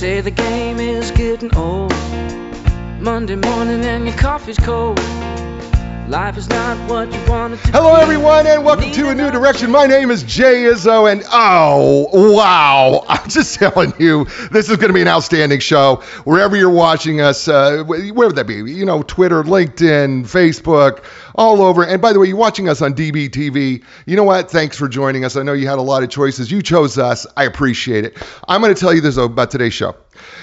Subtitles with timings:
[0.00, 1.92] say the game is getting old.
[3.02, 4.98] Monday morning and your coffee's cold.
[6.10, 9.30] Life is not what you want it to Hello, everyone, and welcome to a new
[9.30, 9.70] direction.
[9.70, 13.04] My name is Jay Izzo, and oh, wow.
[13.08, 16.02] I'm just telling you, this is going to be an outstanding show.
[16.24, 21.04] Wherever you're watching us, uh, wherever that be, you know, Twitter, LinkedIn, Facebook,
[21.36, 21.84] all over.
[21.84, 23.84] And by the way, you're watching us on DBTV.
[24.04, 24.50] You know what?
[24.50, 25.36] Thanks for joining us.
[25.36, 26.50] I know you had a lot of choices.
[26.50, 27.24] You chose us.
[27.36, 28.18] I appreciate it.
[28.48, 29.94] I'm going to tell you this about today's show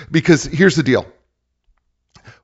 [0.10, 1.06] because here's the deal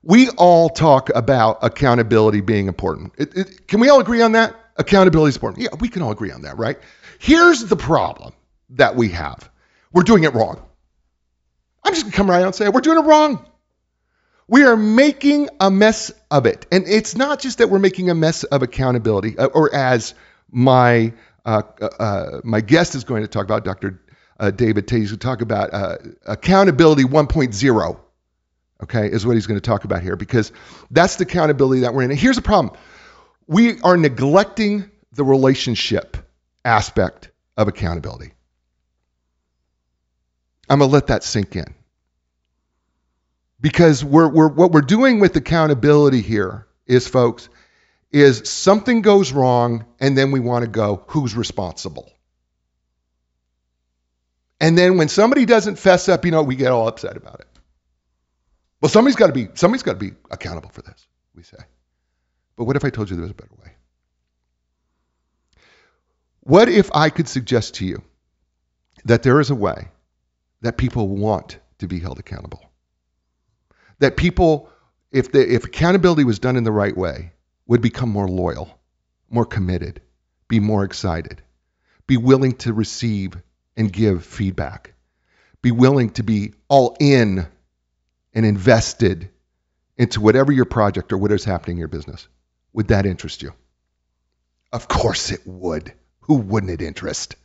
[0.04, 3.12] we all talk about accountability being important.
[3.16, 4.54] It, it, can we all agree on that?
[4.76, 5.62] Accountability is important.
[5.62, 6.78] Yeah, we can all agree on that, right?
[7.18, 8.34] Here's the problem
[8.70, 9.50] that we have
[9.92, 10.60] we're doing it wrong.
[11.84, 13.48] I'm just going to come right out and say, we're doing it wrong.
[14.48, 16.66] We are making a mess of it.
[16.72, 20.14] And it's not just that we're making a mess of accountability, uh, or as
[20.50, 21.12] my
[21.44, 21.62] uh,
[21.98, 24.02] uh, my guest is going to talk about, Dr.
[24.40, 28.00] Uh, David going to talk about uh, accountability 1.0
[28.82, 30.52] okay, is what he's going to talk about here because
[30.90, 32.10] that's the accountability that we're in.
[32.10, 32.76] And here's the problem
[33.46, 36.16] we are neglecting the relationship
[36.64, 38.32] aspect of accountability.
[40.68, 41.74] I'm going to let that sink in.
[43.60, 47.48] Because we're, we're, what we're doing with accountability here is, folks,
[48.10, 52.10] is something goes wrong and then we want to go, who's responsible?
[54.60, 57.46] And then when somebody doesn't fess up, you know, we get all upset about it.
[58.84, 61.56] Well, somebody's got to be somebody's got to be accountable for this, we say.
[62.54, 63.72] But what if I told you there was a better way?
[66.40, 68.02] What if I could suggest to you
[69.06, 69.88] that there is a way
[70.60, 72.62] that people want to be held accountable?
[74.00, 74.68] That people,
[75.10, 77.32] if the if accountability was done in the right way,
[77.66, 78.68] would become more loyal,
[79.30, 80.02] more committed,
[80.46, 81.40] be more excited,
[82.06, 83.32] be willing to receive
[83.78, 84.92] and give feedback,
[85.62, 87.46] be willing to be all in
[88.34, 89.30] and invested
[89.96, 92.26] into whatever your project or whatever's happening in your business,
[92.72, 93.52] would that interest you?
[94.72, 95.92] Of course it would.
[96.22, 97.36] Who wouldn't it interest?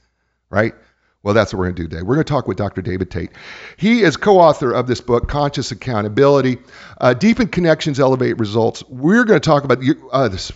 [0.50, 0.74] Right?
[1.22, 2.02] Well, that's what we're going to do today.
[2.02, 2.82] We're going to talk with Dr.
[2.82, 3.32] David Tate.
[3.78, 6.60] He is co author of this book, Conscious Accountability
[7.00, 8.84] uh, Deepen Connections, Elevate Results.
[8.88, 10.52] We're going to talk about uh, this.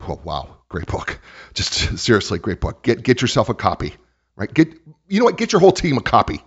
[0.00, 1.20] Oh, wow, great book.
[1.52, 2.82] Just seriously, great book.
[2.82, 3.94] Get, get yourself a copy,
[4.36, 4.52] right?
[4.52, 4.72] Get,
[5.06, 5.36] you know what?
[5.36, 6.40] Get your whole team a copy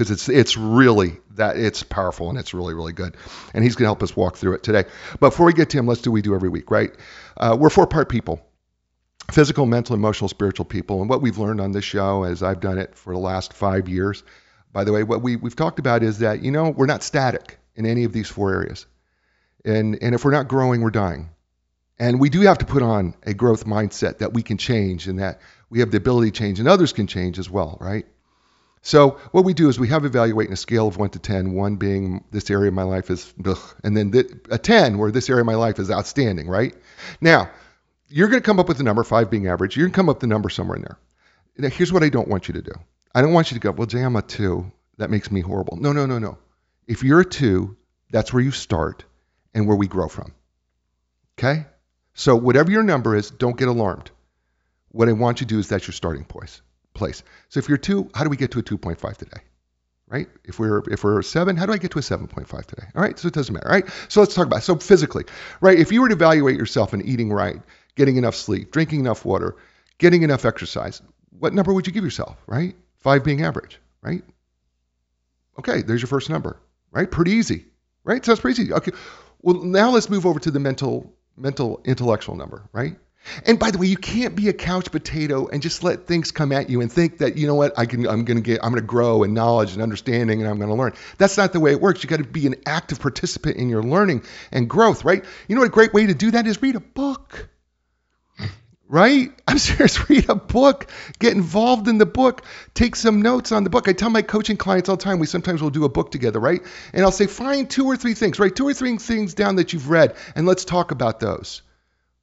[0.00, 3.18] because it's it's really that it's powerful and it's really really good.
[3.52, 4.84] And he's going to help us walk through it today.
[5.20, 6.90] But before we get to him, let's do what we do every week, right?
[7.36, 8.40] Uh, we're four part people:
[9.30, 11.02] physical, mental, emotional, spiritual people.
[11.02, 13.90] And what we've learned on this show, as I've done it for the last five
[13.90, 14.22] years,
[14.72, 17.58] by the way, what we we've talked about is that you know we're not static
[17.74, 18.86] in any of these four areas,
[19.66, 21.28] and and if we're not growing, we're dying.
[21.98, 25.18] And we do have to put on a growth mindset that we can change and
[25.18, 28.06] that we have the ability to change and others can change as well, right?
[28.82, 31.52] So what we do is we have evaluate in a scale of one to 10,
[31.52, 35.10] one being this area of my life is, ugh, and then th- a 10 where
[35.10, 36.74] this area of my life is outstanding, right?
[37.20, 37.50] Now,
[38.08, 39.76] you're going to come up with a number, five being average.
[39.76, 40.98] You're going to come up with the number somewhere in there.
[41.58, 42.72] Now, here's what I don't want you to do.
[43.14, 44.72] I don't want you to go, well, Jay, I'm a two.
[44.96, 45.76] That makes me horrible.
[45.76, 46.38] No, no, no, no.
[46.86, 47.76] If you're a two,
[48.10, 49.04] that's where you start
[49.52, 50.32] and where we grow from.
[51.38, 51.66] Okay?
[52.14, 54.10] So whatever your number is, don't get alarmed.
[54.90, 56.62] What I want you to do is that's your starting place
[57.00, 57.24] place.
[57.48, 59.40] So if you're two, how do we get to a 2.5 today?
[60.06, 60.28] Right?
[60.44, 62.86] If we're if we're a seven, how do I get to a 7.5 today?
[62.94, 63.68] All right, so it doesn't matter.
[63.68, 63.88] Right?
[64.08, 64.62] So let's talk about it.
[64.62, 65.24] so physically,
[65.60, 65.78] right?
[65.78, 67.60] If you were to evaluate yourself in eating right,
[67.96, 69.56] getting enough sleep, drinking enough water,
[69.98, 71.00] getting enough exercise,
[71.30, 72.36] what number would you give yourself?
[72.46, 72.74] Right?
[72.98, 73.78] Five being average.
[74.02, 74.22] Right?
[75.58, 76.60] Okay, there's your first number.
[76.90, 77.10] Right?
[77.10, 77.66] Pretty easy.
[78.04, 78.24] Right?
[78.24, 78.72] So that's pretty easy.
[78.72, 78.92] Okay.
[79.42, 82.68] Well, now let's move over to the mental mental intellectual number.
[82.72, 82.96] Right?
[83.46, 86.52] And by the way, you can't be a couch potato and just let things come
[86.52, 88.70] at you and think that you know what I can I'm going to get I'm
[88.70, 90.94] going to grow in knowledge and understanding and I'm going to learn.
[91.18, 92.02] That's not the way it works.
[92.02, 95.24] You got to be an active participant in your learning and growth, right?
[95.48, 97.48] You know what a great way to do that is read a book.
[98.88, 99.30] Right?
[99.46, 100.10] I'm serious.
[100.10, 100.90] Read a book.
[101.20, 102.44] Get involved in the book.
[102.74, 103.86] Take some notes on the book.
[103.86, 106.40] I tell my coaching clients all the time, we sometimes will do a book together,
[106.40, 106.60] right?
[106.92, 108.54] And I'll say, find two or three things, right?
[108.54, 111.62] Two or three things down that you've read, and let's talk about those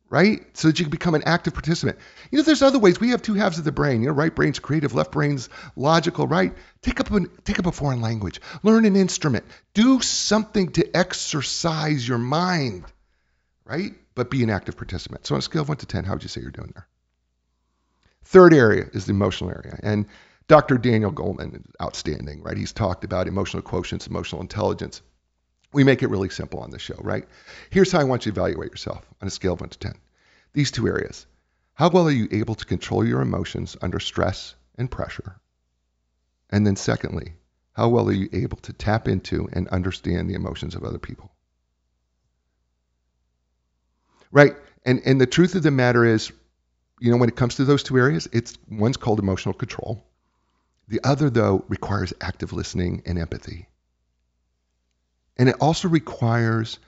[0.09, 0.45] right?
[0.57, 1.97] So that you can become an active participant.
[2.31, 2.99] You know, there's other ways.
[2.99, 4.01] We have two halves of the brain.
[4.01, 6.53] You know, right brain's creative, left brain's logical, right?
[6.81, 8.41] Take up, a take up a foreign language.
[8.63, 9.45] Learn an instrument.
[9.73, 12.85] Do something to exercise your mind,
[13.65, 13.93] right?
[14.15, 15.25] But be an active participant.
[15.25, 16.87] So on a scale of 1 to 10, how would you say you're doing there?
[18.23, 19.79] Third area is the emotional area.
[19.83, 20.05] And
[20.47, 20.77] Dr.
[20.77, 22.57] Daniel Goleman is outstanding, right?
[22.57, 25.01] He's talked about emotional quotients, emotional intelligence.
[25.77, 27.27] We make it really simple on the show, right?
[27.69, 29.93] Here's how I want you to evaluate yourself on a scale of 1 to 10.
[30.53, 31.27] These two areas.
[31.75, 35.39] How well are you able to control your emotions under stress and pressure?
[36.49, 37.35] And then, secondly,
[37.73, 41.29] How well are you able to tap into and understand the emotions of other people?
[44.31, 44.55] Right?
[44.83, 46.31] And and the truth of the matter is,
[46.99, 50.03] you know, when it comes to those two areas, it's one's called emotional control.
[50.87, 53.67] The other though requires active listening and empathy.
[55.37, 56.79] And it also requires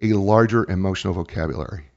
[0.00, 1.92] a larger emotional vocabulary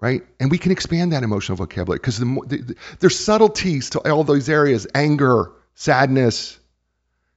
[0.00, 0.22] right?
[0.38, 4.48] And we can expand that emotional vocabulary because the, the, there's subtleties to all those
[4.48, 6.58] areas: anger, sadness,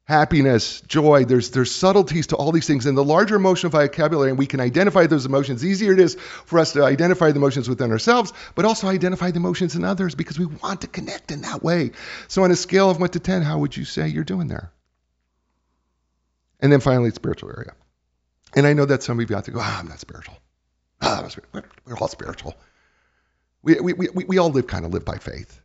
[0.04, 1.26] happiness, joy.
[1.26, 4.60] There's there's subtleties to all these things, and the larger emotional vocabulary, and we can
[4.60, 5.62] identify those emotions.
[5.62, 9.32] The easier it is for us to identify the emotions within ourselves, but also identify
[9.32, 11.92] the emotions in others because we want to connect in that way.
[12.28, 14.72] So, on a scale of one to ten, how would you say you're doing there?
[16.60, 17.74] And then finally, spiritual area.
[18.56, 20.38] And I know that some of you out there go, ah, I'm not spiritual.
[21.02, 22.56] Ah, we're all spiritual.
[23.62, 25.62] We, we, we, we all live kind of live by faith.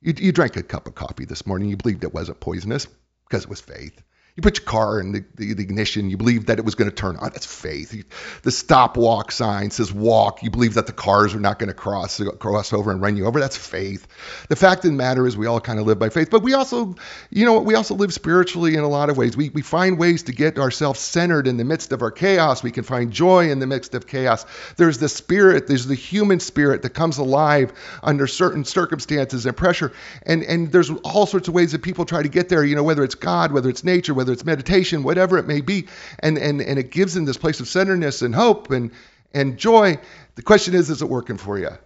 [0.00, 1.68] You, you drank a cup of coffee this morning.
[1.68, 2.86] You believed it wasn't poisonous
[3.28, 4.02] because it was faith.
[4.36, 6.10] You put your car in the, the, the ignition.
[6.10, 7.30] You believe that it was going to turn on.
[7.30, 8.04] That's faith.
[8.42, 10.42] the stop walk sign says walk.
[10.42, 13.26] You believe that the cars are not going to cross cross over and run you
[13.26, 13.38] over.
[13.38, 14.08] That's faith.
[14.48, 16.52] The fact of the matter is, we all kind of live by faith, but we
[16.52, 16.96] also,
[17.30, 19.36] you know, we also live spiritually in a lot of ways.
[19.36, 22.60] We we find ways to get ourselves centered in the midst of our chaos.
[22.60, 24.46] We can find joy in the midst of chaos.
[24.76, 25.68] There's the spirit.
[25.68, 27.72] There's the human spirit that comes alive
[28.02, 29.92] under certain circumstances and pressure.
[30.24, 32.64] And and there's all sorts of ways that people try to get there.
[32.64, 35.86] You know, whether it's God, whether it's nature, whether it's meditation, whatever it may be,
[36.18, 38.90] and and and it gives them this place of centeredness and hope and
[39.32, 39.98] and joy.
[40.36, 41.68] The question is, is it working for you?
[41.68, 41.78] And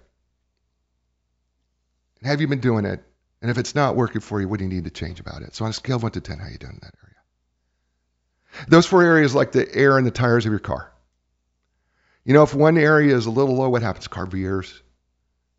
[2.24, 3.02] Have you been doing it?
[3.40, 5.54] And if it's not working for you, what do you need to change about it?
[5.54, 8.66] So on a scale of one to ten, how are you doing in that area?
[8.68, 10.92] Those four areas like the air and the tires of your car.
[12.24, 14.08] You know, if one area is a little low, what happens?
[14.08, 14.82] Car veers,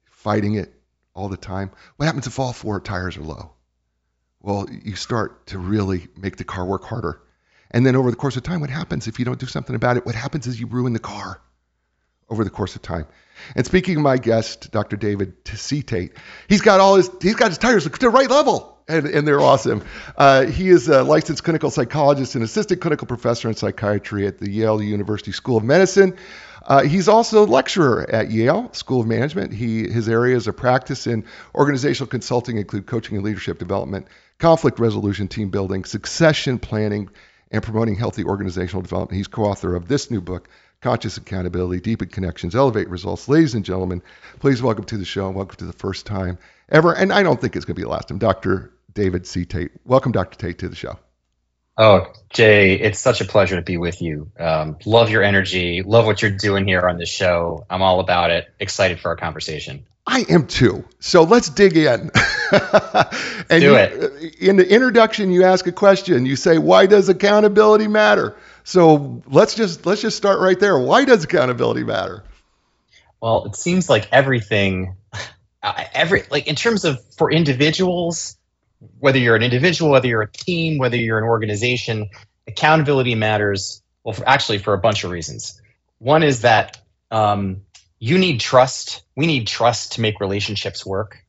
[0.06, 0.74] fighting it
[1.16, 1.72] all the time.
[1.96, 3.54] What happens if all four tires are low?
[4.42, 7.22] Well, you start to really make the car work harder.
[7.72, 9.98] And then over the course of time, what happens if you don't do something about
[9.98, 10.06] it?
[10.06, 11.42] What happens is you ruin the car
[12.30, 13.06] over the course of time.
[13.56, 14.96] And speaking of my guest, Dr.
[14.96, 15.82] David C.
[15.82, 16.14] Tate,
[16.48, 18.78] he's got all his he's got his tires to the right level.
[18.88, 19.84] And, and they're awesome.
[20.18, 24.50] Uh, he is a licensed clinical psychologist and assistant clinical professor in psychiatry at the
[24.50, 26.18] Yale University School of Medicine.
[26.70, 29.52] Uh, he's also a lecturer at Yale School of Management.
[29.52, 31.26] He, his areas of practice in
[31.56, 34.08] organizational consulting include coaching and leadership development,
[34.38, 37.10] conflict resolution, team building, succession planning,
[37.50, 39.18] and promoting healthy organizational development.
[39.18, 40.48] He's co author of this new book,
[40.80, 43.28] Conscious Accountability, Deepen Connections, Elevate Results.
[43.28, 44.04] Ladies and gentlemen,
[44.40, 46.38] please welcome to the show and welcome to the first time
[46.72, 48.72] ever, and I don't think it's going to be the last time, Dr.
[48.94, 49.44] David C.
[49.44, 49.72] Tate.
[49.86, 50.38] Welcome, Dr.
[50.38, 51.00] Tate, to the show.
[51.80, 54.30] Oh, Jay, it's such a pleasure to be with you.
[54.38, 55.82] Um, love your energy.
[55.82, 57.66] Love what you're doing here on this show.
[57.70, 58.54] I'm all about it.
[58.60, 59.86] Excited for our conversation.
[60.06, 60.84] I am too.
[61.00, 62.12] So let's dig in.
[62.52, 64.36] and Do you, it.
[64.42, 66.26] In the introduction, you ask a question.
[66.26, 68.36] You say, "Why does accountability matter?"
[68.66, 70.78] So let's just let's just start right there.
[70.78, 72.26] Why does accountability matter?
[73.22, 74.96] Well, it seems like everything,
[75.64, 78.36] every like in terms of for individuals,
[79.00, 82.10] whether you're an individual, whether you're a team, whether you're an organization,
[82.48, 83.82] accountability matters.
[84.04, 85.62] Well, for, actually, for a bunch of reasons.
[85.98, 86.78] One is that
[87.12, 87.62] um,
[88.00, 89.04] you need trust.
[89.16, 91.26] We need trust to make relationships work.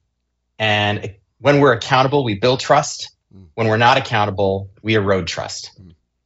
[0.58, 3.10] And when we're accountable, we build trust.
[3.54, 5.70] When we're not accountable, we erode trust.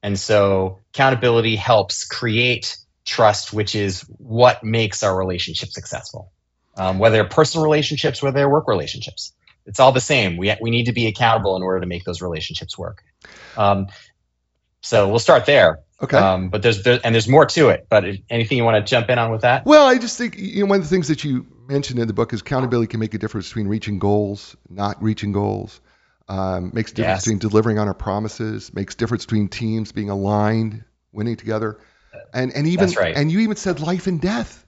[0.03, 6.31] And so accountability helps create trust, which is what makes our relationship successful.
[6.77, 9.33] Um, whether personal relationships, whether work relationships,
[9.67, 10.37] it's all the same.
[10.37, 13.03] We, we need to be accountable in order to make those relationships work.
[13.57, 13.89] Um,
[14.83, 15.81] so we'll start there.
[16.03, 16.17] Okay.
[16.17, 17.87] Um, but there's there, and there's more to it.
[17.89, 19.65] But anything you want to jump in on with that?
[19.65, 22.13] Well, I just think you know one of the things that you mentioned in the
[22.13, 25.81] book is accountability can make a difference between reaching goals, not reaching goals.
[26.27, 27.25] Um, makes a difference yes.
[27.25, 28.75] between delivering on our promises.
[28.75, 31.79] Makes difference between teams being aligned, winning together,
[32.33, 33.17] and and even right.
[33.17, 34.67] and you even said life and death.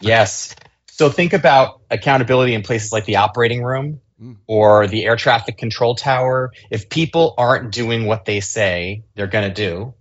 [0.00, 0.56] Yes.
[0.96, 4.36] So think about accountability in places like the operating room mm.
[4.46, 6.52] or the air traffic control tower.
[6.70, 9.94] If people aren't doing what they say they're going to do,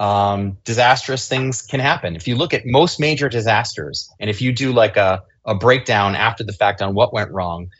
[0.00, 2.16] um, disastrous things can happen.
[2.16, 6.16] If you look at most major disasters, and if you do like a, a breakdown
[6.16, 7.70] after the fact on what went wrong,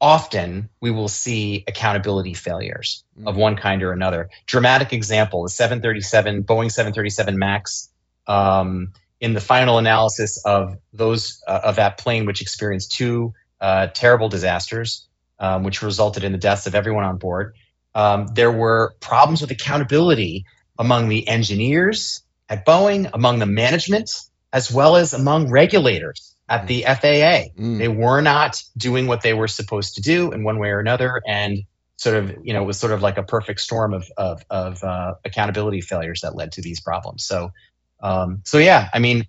[0.00, 3.28] often we will see accountability failures mm.
[3.28, 4.30] of one kind or another.
[4.46, 7.90] Dramatic example: the 737 Boeing 737 Max.
[8.26, 13.88] Um, in the final analysis of those uh, of that plane, which experienced two uh,
[13.88, 15.06] terrible disasters,
[15.38, 17.54] um, which resulted in the deaths of everyone on board,
[17.94, 20.46] um, there were problems with accountability
[20.78, 24.10] among the engineers at Boeing, among the management,
[24.52, 27.52] as well as among regulators at the FAA.
[27.56, 27.78] Mm.
[27.78, 31.20] They were not doing what they were supposed to do in one way or another,
[31.26, 31.64] and
[31.96, 34.82] sort of you know it was sort of like a perfect storm of of, of
[34.82, 37.24] uh, accountability failures that led to these problems.
[37.24, 37.52] So
[38.02, 39.26] um, so yeah, I mean,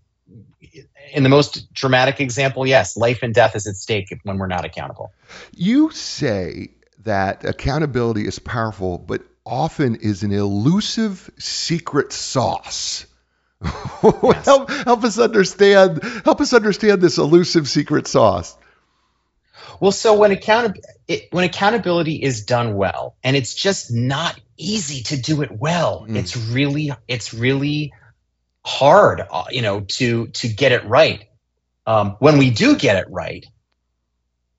[1.13, 4.66] in the most dramatic example, yes, life and death is at stake when we're not
[4.66, 5.12] accountable.
[5.56, 6.70] You say
[7.04, 13.06] that accountability is powerful, but often is an elusive secret sauce.
[14.04, 14.46] Yes.
[14.46, 16.01] help, help us understand.
[16.25, 18.58] Help us understand this elusive secret sauce.
[19.80, 20.80] Well, so when account
[21.30, 26.06] when accountability is done well, and it's just not easy to do it well.
[26.08, 26.18] Mm.
[26.18, 27.94] It's really it's really
[28.65, 31.25] hard, uh, you know, to to get it right.
[31.86, 33.46] Um, when we do get it right,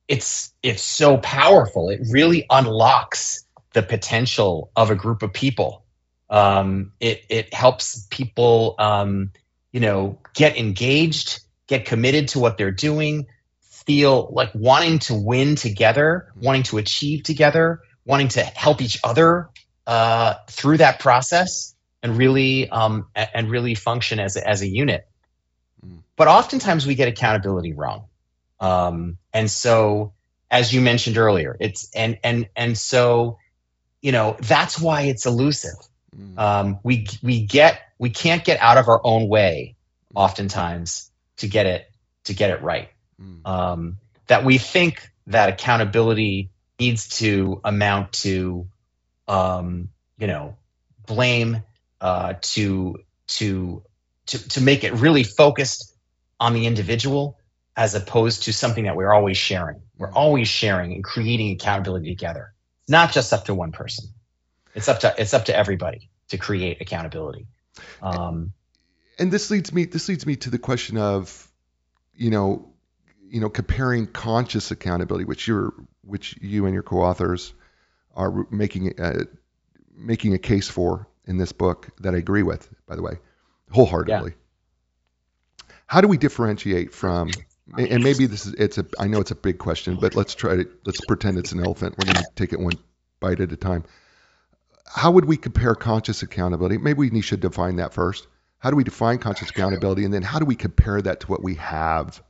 [0.09, 1.91] it's it's so powerful.
[1.91, 5.85] It really unlocks the potential of a group of people.
[6.29, 9.33] Um, it it helps people, um,
[9.71, 13.27] you know, get engaged, get committed to what they're doing,
[13.61, 19.51] feel like wanting to win together, wanting to achieve together, wanting to help each other
[19.87, 21.72] uh, through that process,
[22.03, 25.07] and really um, and really function as a, as a unit.
[25.85, 26.03] Mm.
[26.17, 28.07] But oftentimes we get accountability wrong,
[28.61, 30.13] um, and so
[30.51, 33.39] as you mentioned earlier, it's and and and so
[34.01, 35.77] you know that's why it's elusive.
[36.17, 36.39] Mm.
[36.39, 39.77] Um, we we get we can't get out of our own way
[40.15, 41.91] oftentimes to get it
[42.25, 42.91] to get it right.
[43.21, 43.47] Mm.
[43.47, 48.67] Um, that we think that accountability needs to amount to
[49.29, 50.57] um, you know
[51.07, 51.63] blame
[52.03, 53.83] uh, to to
[54.27, 55.97] to to make it really focused
[56.41, 57.39] on the individual
[57.77, 59.81] as opposed to something that we're always sharing.
[59.97, 60.17] We're mm.
[60.17, 62.53] always sharing and creating accountability together.
[62.89, 64.09] not just up to one person.
[64.75, 67.47] It's up to it's up to everybody to create accountability.
[68.03, 68.53] Um,
[69.19, 71.49] and this leads me this leads me to the question of,
[72.15, 72.73] you know,
[73.29, 77.55] you know, comparing conscious accountability, which you're which you and your co-authors
[78.15, 79.25] are making uh,
[79.95, 83.19] making a case for in this book that I agree with, by the way,
[83.71, 84.33] wholeheartedly.
[84.33, 85.75] Yeah.
[85.87, 87.31] How do we differentiate from
[87.77, 90.57] and maybe this is it's a I know it's a big question, but let's try
[90.57, 91.97] to let's pretend it's an elephant.
[91.99, 92.79] We're going to take it one
[93.21, 93.85] bite at a time
[94.95, 96.79] how would we compare conscious accountability?
[96.79, 98.27] Maybe we need should define that first.
[98.59, 100.05] How do we define conscious accountability?
[100.05, 102.23] And then how do we compare that to what we have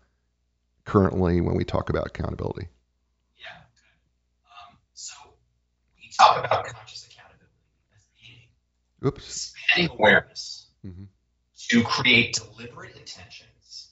[0.85, 2.69] currently when we talk about accountability?
[3.39, 3.49] Yeah.
[4.47, 5.15] Um, so
[5.99, 7.02] we talk about conscious accountability as being
[9.05, 9.19] Oops.
[9.19, 11.05] expanding awareness mm-hmm.
[11.69, 13.91] to create deliberate intentions,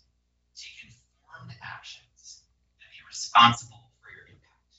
[0.57, 2.43] take informed actions,
[2.81, 4.77] and be responsible for your impact.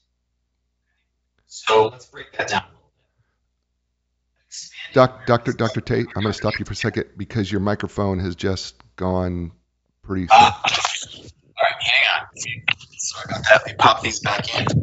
[1.47, 2.63] So let's break that down
[4.93, 5.53] Doc, Dr.
[5.53, 5.81] Dr.
[5.81, 9.51] Tate, I'm going to stop you for a second because your microphone has just gone
[10.03, 10.27] pretty.
[10.29, 12.27] Uh, all right, hang on.
[12.97, 13.61] Sorry about that.
[13.65, 14.80] Let me pop these back in.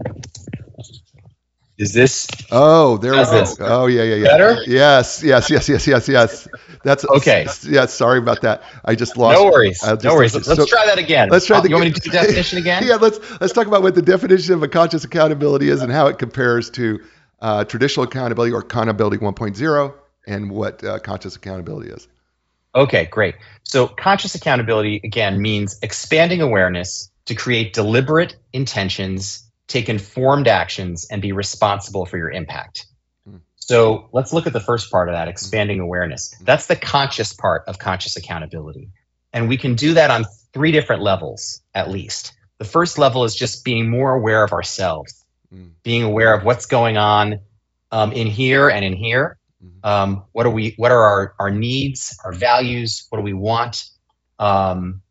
[1.78, 2.26] Is this?
[2.50, 3.44] Oh, there we go.
[3.60, 4.24] Oh, yeah, yeah, yeah.
[4.24, 4.62] Better?
[4.66, 6.48] Yes, yes, yes, yes, yes, yes.
[6.82, 7.46] That's okay.
[7.62, 8.64] Yeah, sorry about that.
[8.84, 9.38] I just lost.
[9.38, 9.80] No worries.
[9.80, 10.34] Just, no worries.
[10.34, 11.28] Let's, so, try that again.
[11.28, 11.58] Let's try.
[11.58, 12.84] Oh, the, you want me to do the definition again?
[12.84, 16.08] yeah, let's let's talk about what the definition of a conscious accountability is and how
[16.08, 16.98] it compares to
[17.40, 19.94] uh, traditional accountability or accountability 1.0
[20.26, 22.08] and what uh, conscious accountability is.
[22.74, 23.36] Okay, great.
[23.62, 31.22] So, conscious accountability again means expanding awareness to create deliberate intentions, take informed actions, and
[31.22, 32.86] be responsible for your impact.
[33.28, 33.36] Hmm.
[33.56, 36.34] So, let's look at the first part of that expanding awareness.
[36.36, 36.44] Hmm.
[36.44, 38.90] That's the conscious part of conscious accountability.
[39.32, 42.32] And we can do that on three different levels, at least.
[42.56, 45.70] The first level is just being more aware of ourselves mm.
[45.82, 47.40] being aware of what's going on
[47.90, 49.38] um, in here and in here.
[49.82, 50.74] Um, what are we?
[50.76, 53.06] What are our our needs, our values?
[53.10, 53.84] What do we want?
[54.38, 55.02] Um,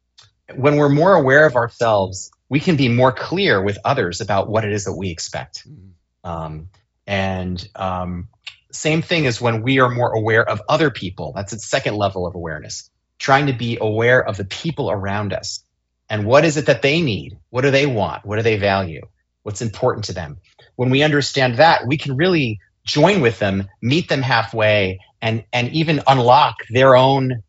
[0.56, 4.64] when we're more aware of ourselves, we can be more clear with others about what
[4.64, 5.68] it is that we expect.
[5.68, 6.30] Mm-hmm.
[6.30, 6.70] Um,
[7.06, 8.30] and um,
[8.72, 11.34] same thing as when we are more aware of other people.
[11.36, 12.90] That's the second level of awareness.
[13.18, 15.64] Trying to be aware of the people around us
[16.10, 17.38] and what is it that they need?
[17.50, 18.26] What do they want?
[18.26, 19.02] What do they value?
[19.48, 20.36] what's important to them.
[20.76, 25.70] When we understand that, we can really join with them, meet them halfway, and and
[25.70, 27.44] even unlock their own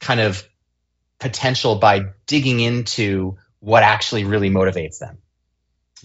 [0.00, 0.42] kind of
[1.18, 5.18] potential by digging into what actually really motivates them.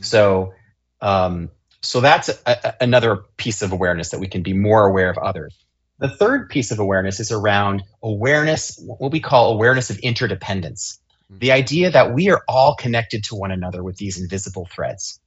[0.01, 0.53] So,
[1.01, 1.49] um,
[1.81, 5.17] so that's a, a, another piece of awareness that we can be more aware of
[5.17, 5.55] others.
[5.97, 10.99] The third piece of awareness is around awareness, what we call awareness of interdependence.
[11.29, 15.19] The idea that we are all connected to one another with these invisible threads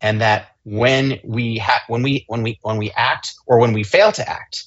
[0.00, 3.82] and that when we ha- when we when we when we act or when we
[3.82, 4.64] fail to act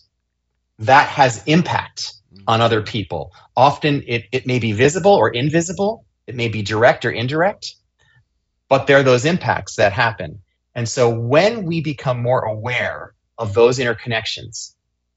[0.80, 2.14] that has impact
[2.48, 7.06] on other people often it, it may be visible or invisible it may be direct
[7.06, 7.76] or indirect
[8.70, 10.42] but there are those impacts that happen
[10.76, 14.76] And so when we become more aware of those interconnections,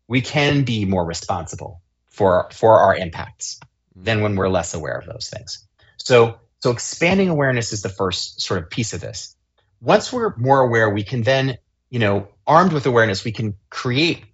[0.09, 3.61] we can be more responsible for, for our impacts
[3.97, 5.67] than when we're less aware of those things.
[5.99, 9.37] So, so expanding awareness is the first sort of piece of this.
[9.81, 11.59] Once we're more aware, we can then,
[11.91, 14.25] you know, armed with awareness, we can create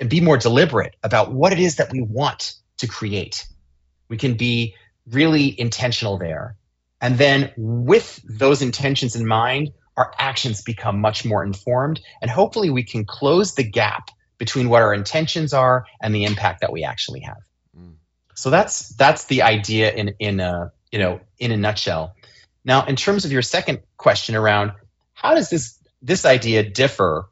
[0.00, 3.46] and be more deliberate about what it is that we want to create.
[4.08, 4.74] We can be
[5.10, 6.56] really intentional there.
[7.00, 12.00] And then with those intentions in mind, our actions become much more informed.
[12.20, 16.60] And hopefully we can close the gap between what our intentions are and the impact
[16.60, 17.38] that we actually have.
[17.78, 17.94] Mm.
[18.34, 22.14] So that's that's the idea in in a you know in a nutshell.
[22.64, 24.72] Now, in terms of your second question around
[25.14, 27.28] how does this this idea differ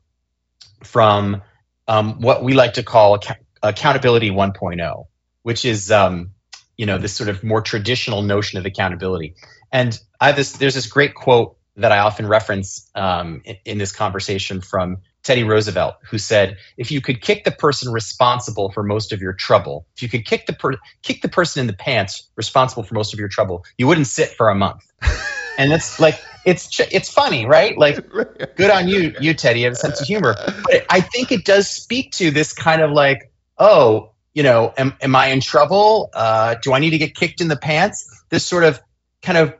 [0.83, 1.43] from
[1.87, 5.07] um, what we like to call ac- accountability 1.0,
[5.43, 6.31] which is um,
[6.76, 9.35] you know this sort of more traditional notion of accountability.
[9.73, 13.78] And I have this there's this great quote that I often reference um, in, in,
[13.78, 18.83] this conversation from Teddy Roosevelt, who said, "If you could kick the person responsible for
[18.83, 21.73] most of your trouble, if you could kick the per- kick the person in the
[21.73, 24.83] pants responsible for most of your trouble, you wouldn't sit for a month."
[25.59, 27.76] and it's like it's it's funny, right?
[27.76, 28.09] Like,
[28.57, 30.35] good on you, you Teddy, you have a sense of humor.
[30.37, 34.95] But I think it does speak to this kind of like, oh, you know, am
[35.00, 36.11] am I in trouble?
[36.12, 38.23] Uh, do I need to get kicked in the pants?
[38.29, 38.81] This sort of
[39.23, 39.55] kind of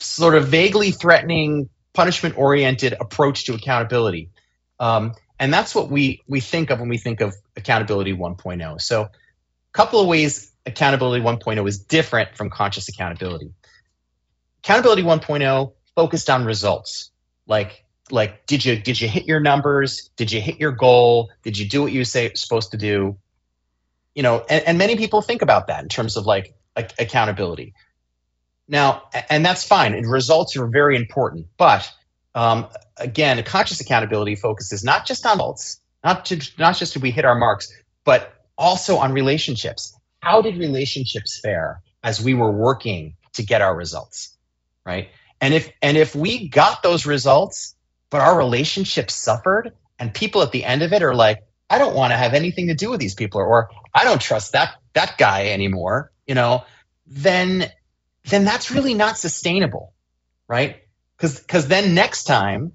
[0.00, 4.30] sort of vaguely threatening punishment oriented approach to accountability
[4.80, 8.80] um, and that's what we we think of when we think of accountability 1.0.
[8.80, 9.10] So, a
[9.72, 13.52] couple of ways accountability 1.0 is different from conscious accountability.
[14.62, 17.10] Accountability 1.0 focused on results,
[17.46, 20.10] like like did you did you hit your numbers?
[20.16, 21.30] Did you hit your goal?
[21.42, 23.18] Did you do what you say supposed to do?
[24.14, 27.74] You know, and, and many people think about that in terms of like accountability.
[28.66, 29.94] Now, and that's fine.
[29.94, 31.90] And results are very important, but
[32.34, 32.66] um,
[32.96, 37.24] again, conscious accountability focuses not just on results, not to not just do we hit
[37.24, 37.72] our marks,
[38.04, 39.96] but also on relationships.
[40.20, 44.36] How did relationships fare as we were working to get our results,
[44.84, 45.10] right?
[45.40, 47.74] And if and if we got those results,
[48.10, 51.94] but our relationships suffered, and people at the end of it are like, I don't
[51.94, 55.18] want to have anything to do with these people, or, I don't trust that that
[55.18, 56.64] guy anymore, you know,
[57.06, 57.70] then
[58.26, 59.92] then that's really not sustainable,
[60.48, 60.80] right?
[61.16, 62.72] because because then next time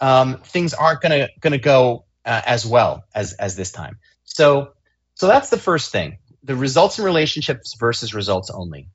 [0.00, 3.98] um, things aren't gonna gonna go uh, as well as as this time.
[4.24, 4.72] So
[5.14, 8.88] so that's the first thing: the results in relationships versus results only.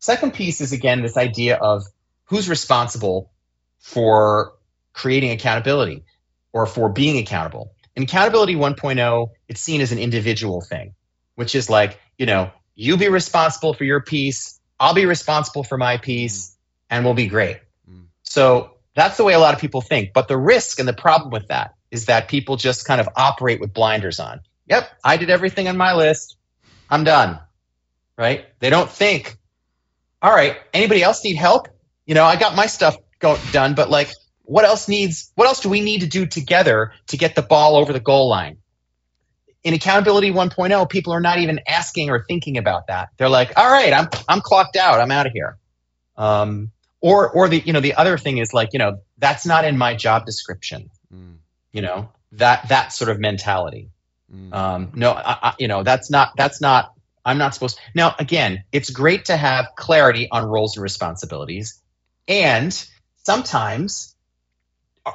[0.00, 1.84] Second piece is again this idea of
[2.24, 3.32] who's responsible
[3.80, 4.52] for
[4.92, 6.04] creating accountability
[6.52, 7.72] or for being accountable.
[7.98, 10.94] In accountability 1.0, it's seen as an individual thing,
[11.34, 15.76] which is like, you know, you be responsible for your piece, I'll be responsible for
[15.76, 16.54] my piece, mm.
[16.90, 17.58] and we'll be great.
[17.90, 18.04] Mm.
[18.22, 20.12] So that's the way a lot of people think.
[20.12, 23.58] But the risk and the problem with that is that people just kind of operate
[23.58, 24.42] with blinders on.
[24.68, 26.36] Yep, I did everything on my list.
[26.88, 27.40] I'm done.
[28.16, 28.46] Right?
[28.60, 29.36] They don't think,
[30.22, 31.66] all right, anybody else need help?
[32.06, 34.12] You know, I got my stuff go- done, but like,
[34.48, 37.76] what else needs, what else do we need to do together to get the ball
[37.76, 38.58] over the goal line?
[39.62, 43.10] In accountability 1.0, people are not even asking or thinking about that.
[43.16, 45.00] They're like, all right, I'm, I'm clocked out.
[45.00, 45.58] I'm out of here.
[46.16, 49.64] Um, or or the you know the other thing is like you know that's not
[49.64, 51.36] in my job description mm.
[51.72, 53.90] you know that that sort of mentality
[54.32, 54.52] mm.
[54.52, 56.92] um, no I, I, you know that's not that's not
[57.24, 57.82] i'm not supposed to.
[57.94, 61.80] now again it's great to have clarity on roles and responsibilities
[62.26, 62.72] and
[63.24, 64.14] sometimes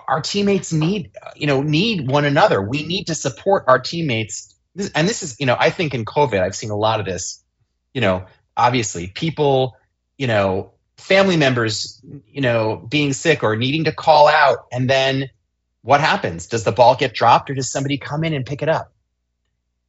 [0.08, 4.56] our teammates need you know need one another we need to support our teammates
[4.96, 7.44] and this is you know i think in covid i've seen a lot of this
[7.94, 8.26] you know
[8.56, 9.76] obviously people
[10.18, 14.68] you know family members, you know, being sick or needing to call out.
[14.72, 15.30] And then
[15.82, 16.48] what happens?
[16.48, 18.94] Does the ball get dropped or does somebody come in and pick it up?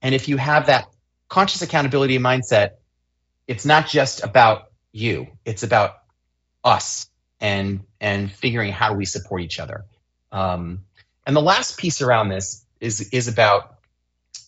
[0.02, 0.86] And if you have that
[1.28, 2.70] conscious accountability mindset,
[3.46, 5.94] it's not just about you, it's about
[6.62, 7.08] us
[7.40, 9.84] and and figuring how we support each other.
[10.34, 10.80] Um,
[11.26, 13.76] and the last piece around this is is about,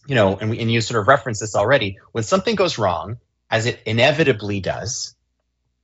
[0.06, 1.98] you know, and, we, and you sort of referenced this already.
[2.12, 3.18] When something goes wrong,
[3.48, 5.14] as it inevitably does,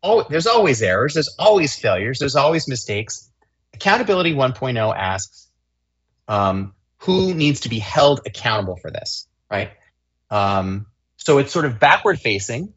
[0.03, 3.31] oh, there's always errors, there's always failures, there's always mistakes.
[3.75, 5.49] Accountability 1.0 asks
[6.27, 9.71] um, who needs to be held accountable for this, right?
[10.31, 10.87] Um,
[11.17, 12.75] so it's sort of backward facing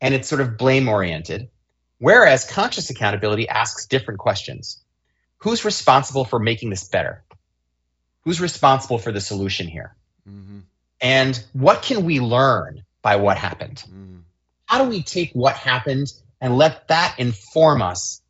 [0.00, 1.48] and it's sort of blame oriented.
[1.98, 4.80] Whereas conscious accountability asks different questions.
[5.38, 7.22] Who's responsible for making this better?
[8.22, 9.94] Who's responsible for the solution here?
[10.28, 10.60] Mm-hmm.
[11.00, 13.82] And what can we learn by what happened?
[13.88, 14.22] Mm.
[14.66, 18.20] How do we take what happened and let that inform us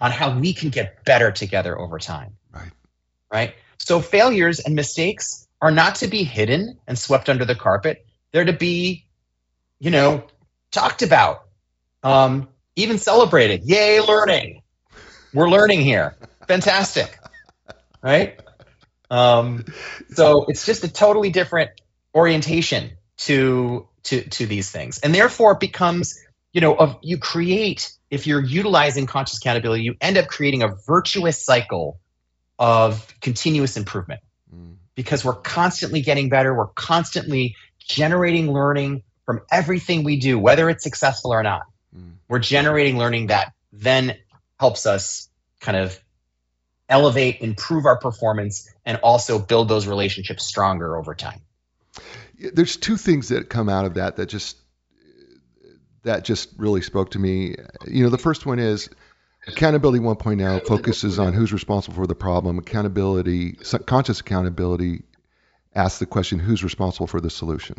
[0.00, 2.36] on how we can get better together over time.
[3.32, 3.54] right?
[3.78, 8.06] So failures and mistakes are not to be hidden and swept under the carpet.
[8.32, 9.06] They're to be,
[9.78, 10.24] you know,
[10.70, 11.44] talked about,
[12.02, 13.62] um, even celebrated.
[13.64, 14.62] Yay, learning!
[15.34, 16.16] We're learning here.
[16.48, 17.18] Fantastic,
[18.02, 18.40] right?
[19.10, 19.64] Um,
[20.10, 21.70] so it's just a totally different
[22.14, 26.18] orientation to to to these things, and therefore it becomes,
[26.52, 30.74] you know, of you create if you're utilizing conscious accountability, you end up creating a
[30.86, 32.00] virtuous cycle
[32.58, 34.20] of continuous improvement
[34.54, 34.76] mm.
[34.94, 36.54] because we're constantly getting better.
[36.54, 41.62] We're constantly generating learning from everything we do, whether it's successful or not.
[41.94, 42.14] Mm.
[42.28, 44.16] We're generating learning that then
[44.58, 45.28] helps us
[45.60, 45.98] kind of
[46.88, 51.40] elevate, improve our performance, and also build those relationships stronger over time.
[52.38, 54.56] There's two things that come out of that that just
[56.04, 57.56] that just really spoke to me.
[57.86, 58.88] You know, the first one is
[59.46, 62.58] accountability 1.0 focuses on who's responsible for the problem.
[62.58, 65.02] Accountability, conscious accountability,
[65.74, 67.76] asks the question who's responsible for the solution.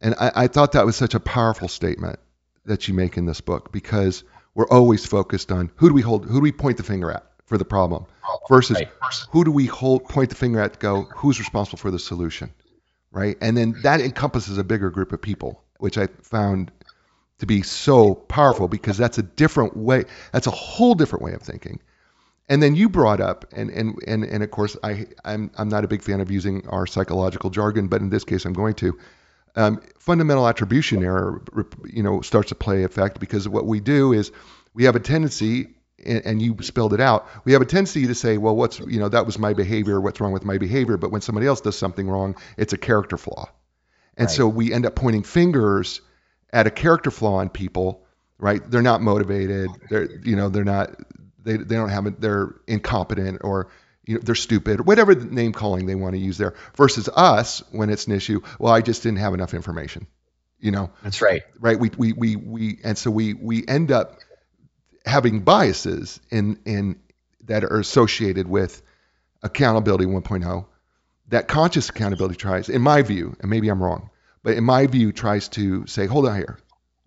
[0.00, 2.18] And I, I thought that was such a powerful statement
[2.66, 4.22] that you make in this book because
[4.54, 7.24] we're always focused on who do we hold, who do we point the finger at
[7.48, 8.04] for the problem
[8.48, 8.88] versus right.
[9.30, 12.52] who do we hold, point the finger at, go, who's responsible for the solution,
[13.10, 13.36] right?
[13.40, 16.70] And then that encompasses a bigger group of people, which I found
[17.38, 20.04] to be so powerful because that's a different way.
[20.32, 21.80] That's a whole different way of thinking.
[22.50, 25.84] And then you brought up, and and and, and of course, I I'm I'm not
[25.84, 28.98] a big fan of using our psychological jargon, but in this case, I'm going to.
[29.56, 31.42] Um, fundamental attribution error,
[31.84, 34.30] you know, starts to play effect because what we do is
[34.72, 37.28] we have a tendency, and, and you spelled it out.
[37.44, 40.00] We have a tendency to say, well, what's you know that was my behavior.
[40.00, 40.96] What's wrong with my behavior?
[40.96, 43.48] But when somebody else does something wrong, it's a character flaw,
[44.16, 44.34] and right.
[44.34, 46.00] so we end up pointing fingers
[46.52, 48.06] at a character flaw in people,
[48.38, 48.60] right?
[48.70, 49.70] They're not motivated.
[49.88, 50.96] They're you know they're not
[51.42, 52.20] they they don't have it.
[52.20, 53.68] They're incompetent or
[54.06, 54.86] you know they're stupid.
[54.86, 56.54] Whatever the name calling they want to use there.
[56.76, 58.40] Versus us when it's an issue.
[58.58, 60.06] Well, I just didn't have enough information.
[60.60, 60.90] You know.
[61.02, 61.42] That's right.
[61.60, 61.78] Right.
[61.78, 64.18] We we we we and so we we end up
[65.08, 66.98] having biases in in
[67.44, 68.82] that are associated with
[69.42, 70.66] accountability 1.0
[71.28, 74.10] that conscious accountability tries in my view and maybe i'm wrong
[74.42, 76.58] but in my view, tries to say, hold on here.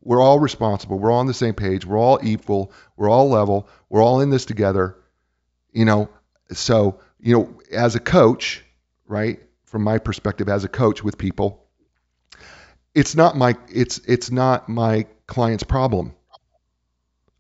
[0.04, 1.00] We're all responsible.
[1.00, 1.86] We're all on the same page.
[1.86, 2.72] We're all equal.
[2.98, 3.68] We're all level.
[3.90, 4.96] We're all in this together.
[5.72, 6.10] You know,
[6.52, 8.64] so, you know, as a coach,
[9.08, 11.66] right, from my perspective as a coach with people,
[12.94, 16.14] it's not my it's it's not my client's problem.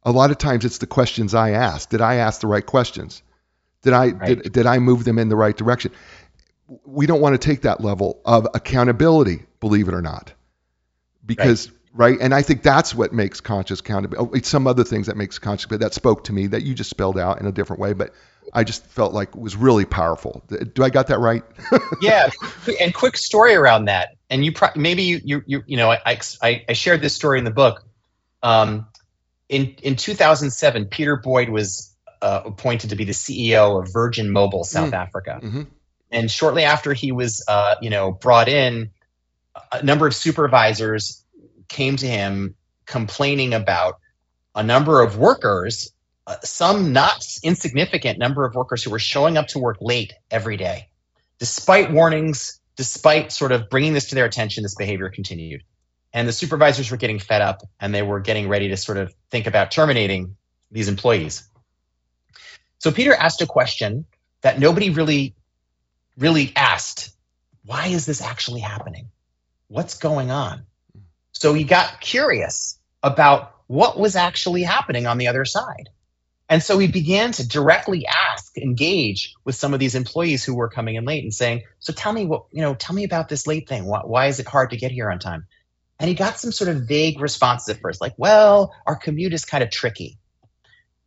[0.03, 1.89] A lot of times it's the questions I ask.
[1.89, 3.21] Did I ask the right questions?
[3.83, 4.41] Did I right.
[4.41, 5.91] did, did I move them in the right direction?
[6.85, 10.33] we don't want to take that level of accountability, believe it or not,
[11.25, 12.11] because right.
[12.11, 12.17] right?
[12.21, 14.29] And I think that's what makes conscious accountability.
[14.29, 16.73] Oh, it's some other things that makes conscious, but that spoke to me that you
[16.73, 17.93] just spelled out in a different way.
[17.93, 18.13] But
[18.53, 20.43] I just felt like was really powerful.
[20.73, 21.43] Do I got that right?
[22.01, 22.29] yeah,
[22.79, 24.15] and quick story around that.
[24.29, 27.37] And you pro- maybe you you you you know I, I I shared this story
[27.37, 27.83] in the book.
[28.43, 28.87] Um,
[29.51, 34.63] in in 2007, Peter Boyd was uh, appointed to be the CEO of Virgin Mobile
[34.63, 34.97] South mm.
[34.97, 35.39] Africa.
[35.43, 35.61] Mm-hmm
[36.11, 38.91] and shortly after he was, uh, you know, brought in,
[39.71, 41.23] a number of supervisors
[41.67, 43.95] came to him complaining about
[44.53, 45.91] a number of workers,
[46.27, 50.57] uh, some not insignificant number of workers who were showing up to work late every
[50.57, 50.89] day,
[51.39, 54.63] despite warnings, despite sort of bringing this to their attention.
[54.63, 55.63] This behavior continued,
[56.13, 59.13] and the supervisors were getting fed up, and they were getting ready to sort of
[59.29, 60.35] think about terminating
[60.71, 61.47] these employees.
[62.79, 64.05] So Peter asked a question
[64.41, 65.35] that nobody really
[66.17, 67.11] really asked,
[67.65, 69.09] why is this actually happening?
[69.67, 70.63] What's going on?
[71.31, 75.89] So he got curious about what was actually happening on the other side.
[76.49, 80.67] And so he began to directly ask, engage with some of these employees who were
[80.67, 83.47] coming in late and saying, So tell me what, you know, tell me about this
[83.47, 83.85] late thing.
[83.85, 85.47] Why, why is it hard to get here on time?
[86.01, 89.45] And he got some sort of vague responses at first, like, Well, our commute is
[89.45, 90.17] kind of tricky.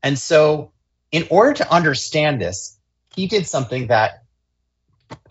[0.03, 0.73] And so,
[1.11, 2.79] in order to understand this,
[3.15, 4.25] he did something that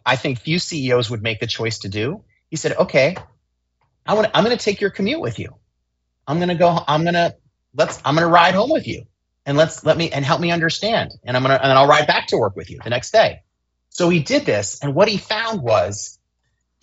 [0.05, 2.23] I think few CEOs would make the choice to do.
[2.49, 3.15] He said, okay,
[4.05, 5.55] I want I'm going to take your commute with you.
[6.27, 7.35] I'm going to go, I'm going to,
[7.73, 9.05] let's, I'm going to ride home with you
[9.45, 11.11] and let's, let me, and help me understand.
[11.23, 13.41] And I'm going to, and I'll ride back to work with you the next day.
[13.89, 14.79] So he did this.
[14.81, 16.19] And what he found was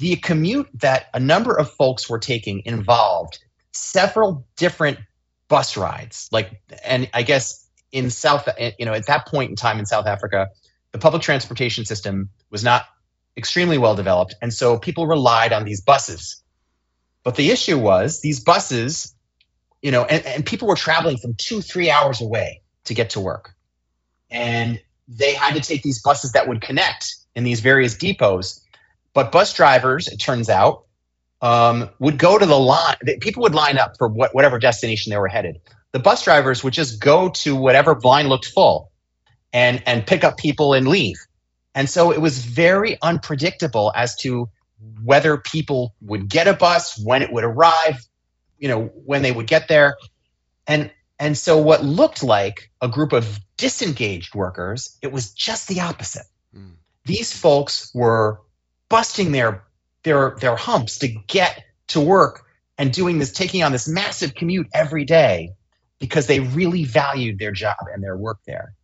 [0.01, 3.39] the commute that a number of folks were taking involved
[3.73, 4.99] several different
[5.47, 6.29] bus rides.
[6.33, 10.07] Like, and I guess in South, you know, at that point in time in South
[10.07, 10.49] Africa,
[10.93, 12.87] the public transportation system was not
[13.37, 14.35] extremely well developed.
[14.41, 16.43] And so people relied on these buses.
[17.23, 19.15] But the issue was these buses,
[19.83, 23.21] you know, and, and people were traveling from two, three hours away to get to
[23.21, 23.55] work.
[24.31, 28.65] And they had to take these buses that would connect in these various depots.
[29.12, 30.85] But bus drivers, it turns out,
[31.42, 32.96] um, would go to the line.
[33.20, 35.61] People would line up for what, whatever destination they were headed.
[35.92, 38.92] The bus drivers would just go to whatever line looked full
[39.53, 41.16] and and pick up people and leave.
[41.75, 44.51] And so it was very unpredictable as to
[45.03, 48.05] whether people would get a bus, when it would arrive,
[48.59, 49.96] you know, when they would get there.
[50.66, 55.81] And and so what looked like a group of disengaged workers, it was just the
[55.81, 56.27] opposite.
[56.57, 56.75] Mm.
[57.05, 58.40] These folks were
[58.90, 59.64] busting their
[60.03, 62.44] their their humps to get to work
[62.76, 65.55] and doing this taking on this massive commute every day
[65.98, 68.74] because they really valued their job and their work there.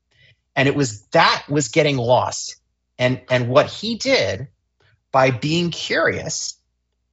[0.54, 2.56] And it was that was getting lost.
[2.98, 4.48] And and what he did
[5.12, 6.58] by being curious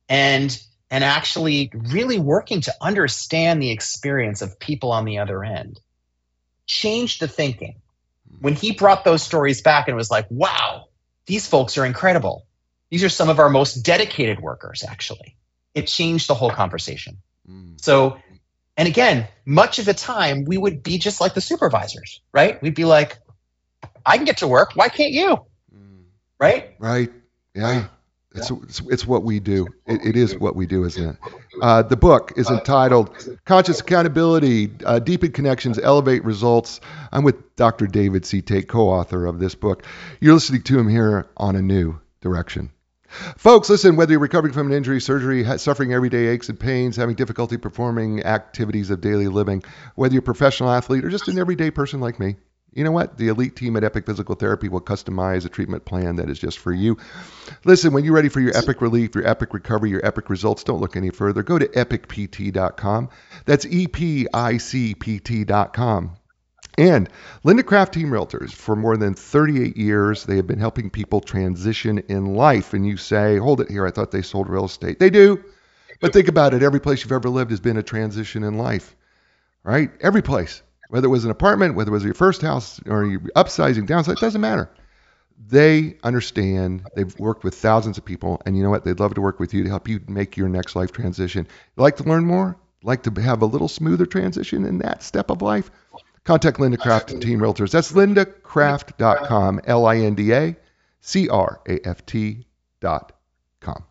[0.07, 0.57] and
[0.89, 5.79] and actually really working to understand the experience of people on the other end
[6.67, 7.81] changed the thinking.
[8.39, 10.85] When he brought those stories back and was like wow
[11.25, 12.45] these folks are incredible
[12.93, 15.35] these are some of our most dedicated workers actually
[15.73, 17.17] it changed the whole conversation
[17.49, 17.81] mm.
[17.81, 18.17] so
[18.77, 22.75] and again much of the time we would be just like the supervisors right we'd
[22.75, 23.17] be like
[24.05, 24.75] I can get to work.
[24.75, 25.45] Why can't you?
[26.39, 26.75] Right?
[26.79, 27.11] Right.
[27.53, 27.87] Yeah.
[28.35, 29.67] It's, it's, it's, what we do.
[29.85, 31.17] It, it is what we do, isn't it?
[31.61, 36.81] Uh, the book is entitled Conscious Accountability, uh, Deepen Connections, Elevate Results.
[37.11, 37.85] I'm with Dr.
[37.85, 38.41] David C.
[38.41, 39.85] Tate, co author of this book.
[40.19, 42.71] You're listening to him here on A New Direction.
[43.37, 47.15] Folks, listen, whether you're recovering from an injury, surgery, suffering everyday aches and pains, having
[47.15, 49.63] difficulty performing activities of daily living,
[49.95, 52.35] whether you're a professional athlete or just an everyday person like me,
[52.73, 53.17] you know what?
[53.17, 56.57] The elite team at Epic Physical Therapy will customize a treatment plan that is just
[56.57, 56.97] for you.
[57.65, 60.81] Listen, when you're ready for your epic relief, your epic recovery, your epic results, don't
[60.81, 61.43] look any further.
[61.43, 63.09] Go to epicpt.com.
[63.45, 66.17] That's E P I C P T.com.
[66.77, 67.09] And
[67.43, 71.99] Linda Craft Team Realtors, for more than 38 years, they have been helping people transition
[72.09, 72.73] in life.
[72.73, 74.99] And you say, hold it here, I thought they sold real estate.
[74.99, 75.43] They do.
[76.01, 78.95] But think about it every place you've ever lived has been a transition in life,
[79.63, 79.91] right?
[80.01, 83.19] Every place whether it was an apartment, whether it was your first house or you're
[83.35, 84.69] upsizing, downsizing, it doesn't matter.
[85.47, 86.85] They understand.
[86.95, 88.85] They've worked with thousands of people, and you know what?
[88.85, 91.47] They'd love to work with you to help you make your next life transition.
[91.75, 92.57] You like to learn more?
[92.83, 95.71] Like to have a little smoother transition in that step of life?
[96.23, 97.71] Contact Linda Craft and Team Realtors.
[97.71, 100.55] That's lindacraft.com, L I N D A
[101.01, 103.83] C R A F T.com.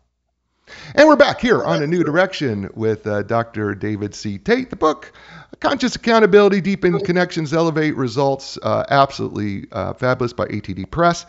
[0.95, 3.75] And we're back here on A New Direction with uh, Dr.
[3.75, 4.37] David C.
[4.37, 4.69] Tate.
[4.69, 5.11] The book,
[5.59, 11.25] Conscious Accountability, Deepen Connections, Elevate Results, uh, absolutely uh, fabulous by ATD Press.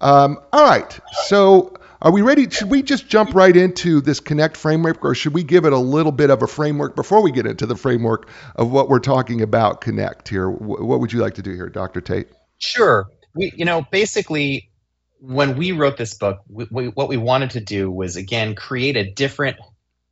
[0.00, 2.50] Um, all right, so are we ready?
[2.50, 5.78] Should we just jump right into this Connect framework, or should we give it a
[5.78, 9.40] little bit of a framework before we get into the framework of what we're talking
[9.40, 10.50] about Connect here?
[10.50, 12.00] What would you like to do here, Dr.
[12.00, 12.26] Tate?
[12.58, 13.08] Sure.
[13.34, 14.68] We, you know, basically,
[15.20, 18.96] when we wrote this book, we, we, what we wanted to do was again create
[18.96, 19.56] a different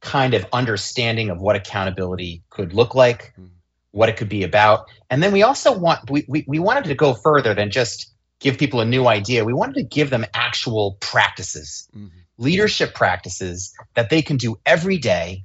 [0.01, 3.47] kind of understanding of what accountability could look like, mm-hmm.
[3.91, 6.95] what it could be about, and then we also want we, we, we wanted to
[6.95, 9.45] go further than just give people a new idea.
[9.45, 12.09] We wanted to give them actual practices, mm-hmm.
[12.39, 15.45] leadership practices that they can do every day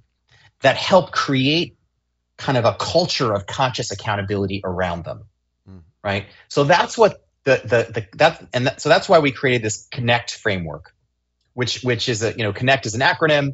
[0.61, 1.77] that help create
[2.37, 5.25] kind of a culture of conscious accountability around them.
[5.69, 5.79] Mm-hmm.
[6.03, 6.25] Right.
[6.47, 9.87] So that's what the the, the that and that, so that's why we created this
[9.91, 10.93] connect framework
[11.53, 13.53] which which is a you know connect is an acronym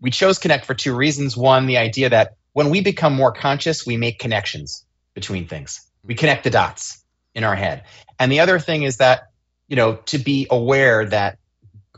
[0.00, 3.86] we chose connect for two reasons one the idea that when we become more conscious
[3.86, 4.84] we make connections
[5.14, 7.02] between things we connect the dots
[7.34, 7.84] in our head
[8.18, 9.30] and the other thing is that
[9.68, 11.38] you know to be aware that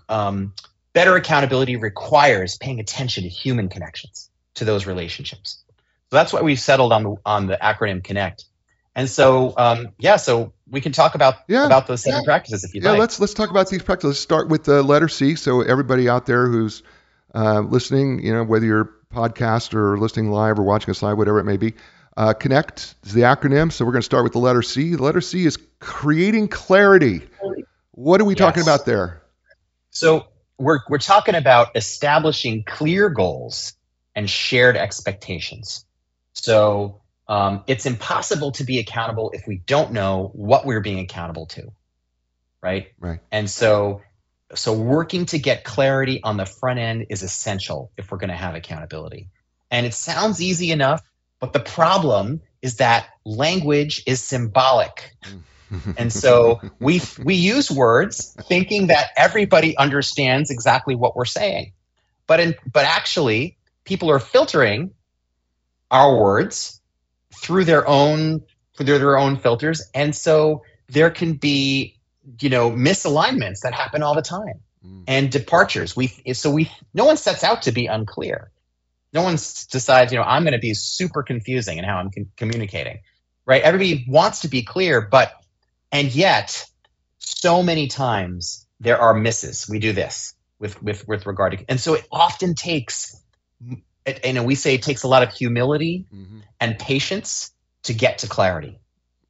[0.09, 0.55] um,
[0.93, 5.63] better accountability requires paying attention to human connections to those relationships
[6.11, 8.45] so that's why we've settled on the on the acronym connect
[8.99, 11.65] and so, um, yeah, so we can talk about yeah.
[11.67, 12.25] about those seven yeah.
[12.25, 12.99] practices if you'd yeah, like.
[12.99, 14.09] let's let's talk about these practices.
[14.09, 15.37] Let's start with the letter C.
[15.37, 16.83] So everybody out there who's
[17.33, 21.39] uh, listening, you know, whether you're podcast or listening live or watching us live, whatever
[21.39, 21.75] it may be,
[22.19, 23.71] uh, connect is the acronym.
[23.71, 24.97] So we're going to start with the letter C.
[24.97, 27.23] The letter C is creating clarity.
[27.93, 28.41] What are we yes.
[28.41, 29.23] talking about there?
[29.91, 30.27] So
[30.59, 33.75] we're we're talking about establishing clear goals
[34.17, 35.87] and shared expectations.
[36.33, 41.47] So um, it's impossible to be accountable if we don't know what we're being accountable
[41.47, 41.71] to
[42.61, 44.03] right right and so
[44.55, 48.37] so working to get clarity on the front end is essential if we're going to
[48.37, 49.29] have accountability
[49.71, 51.03] and it sounds easy enough
[51.41, 55.15] but the problem is that language is symbolic
[55.99, 61.73] and so we we use words thinking that everybody understands exactly what we're saying
[62.27, 64.93] but in but actually people are filtering
[65.91, 66.81] our words
[67.35, 68.43] through their own
[68.77, 71.97] through their own filters and so there can be,
[72.41, 75.03] you know, misalignments that happen all the time Mm.
[75.09, 75.97] and departures.
[75.97, 78.53] We so we no one sets out to be unclear.
[79.13, 82.31] No one decides, you know, I'm going to be super confusing in how I'm con-
[82.37, 83.01] communicating,
[83.47, 83.63] right?
[83.63, 85.33] Everybody wants to be clear, but
[85.91, 86.67] and yet,
[87.19, 89.67] so many times there are misses.
[89.69, 93.17] We do this with with with regard to, and so it often takes,
[93.61, 96.43] you know, we say it takes a lot of humility Mhm.
[96.61, 97.51] and patience
[97.85, 98.79] to get to clarity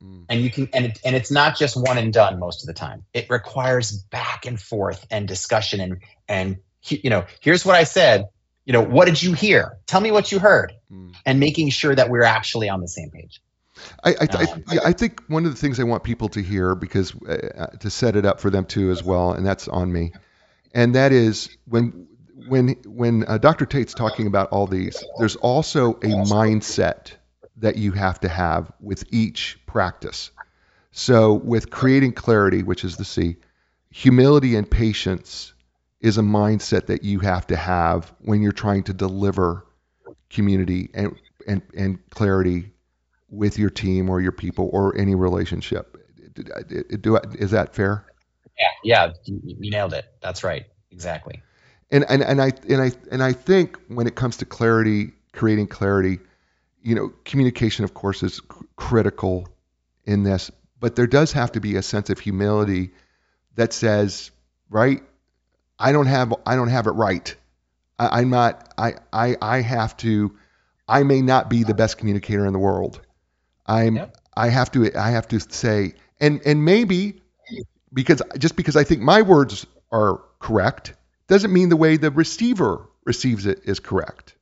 [0.03, 0.27] Mm.
[0.29, 2.73] and you can and, it, and it's not just one and done most of the
[2.73, 7.83] time it requires back and forth and discussion and and you know here's what i
[7.83, 8.29] said
[8.69, 11.15] you know what did you hear tell me what you heard Mm.
[11.27, 13.43] and making sure that we're actually on the same page
[14.05, 16.43] I, I, I, Um, yeah, I think one of the things I want people to
[16.43, 19.93] hear, because uh, to set it up for them too as well, and that's on
[19.93, 20.13] me,
[20.75, 23.67] and that is when when when uh, Dr.
[23.67, 27.13] Tate's talking about all these, there's also a mindset
[27.59, 30.31] that you have to have with each practice.
[30.91, 33.37] So with creating clarity, which is the C,
[33.91, 35.53] humility and patience
[36.01, 39.67] is a mindset that you have to have when you're trying to deliver
[40.31, 42.73] community and and, and clarity
[43.31, 45.97] with your team or your people or any relationship.
[46.35, 48.07] Do, do, is that fair?
[48.59, 51.43] yeah yeah you, nailed it that's right exactly
[51.91, 55.69] And, and and I and I and I think when it comes to clarity, creating
[55.69, 56.21] clarity,
[56.83, 58.41] you know, communication of course is
[58.77, 59.49] critical
[60.05, 62.93] in this, but there does have to be a sense of humility
[63.57, 64.31] that says,
[64.71, 65.03] right,
[65.79, 67.35] I don't have I don't have it right.
[67.99, 70.37] I, I'm not I, I I have to
[70.89, 73.01] I may not be the best communicator in the world.
[73.67, 74.11] I'm.
[74.39, 77.21] I have to I have to say and and maybe
[77.93, 80.95] because just because I think my words are correct
[81.27, 84.37] doesn't mean the way the receiver receives it is correct.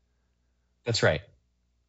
[0.84, 1.22] That's right.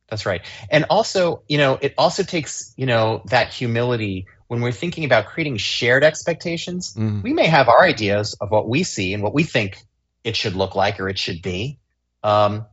[0.09, 0.41] That's right.
[0.71, 5.25] And also, you know, it also takes, you know, that humility when we're thinking about
[5.27, 6.93] creating shared expectations.
[6.95, 7.23] Mm.
[7.23, 9.77] We may have our ideas of what we see and what we think
[10.23, 11.79] it should look like or it should be.
[12.23, 12.65] Um,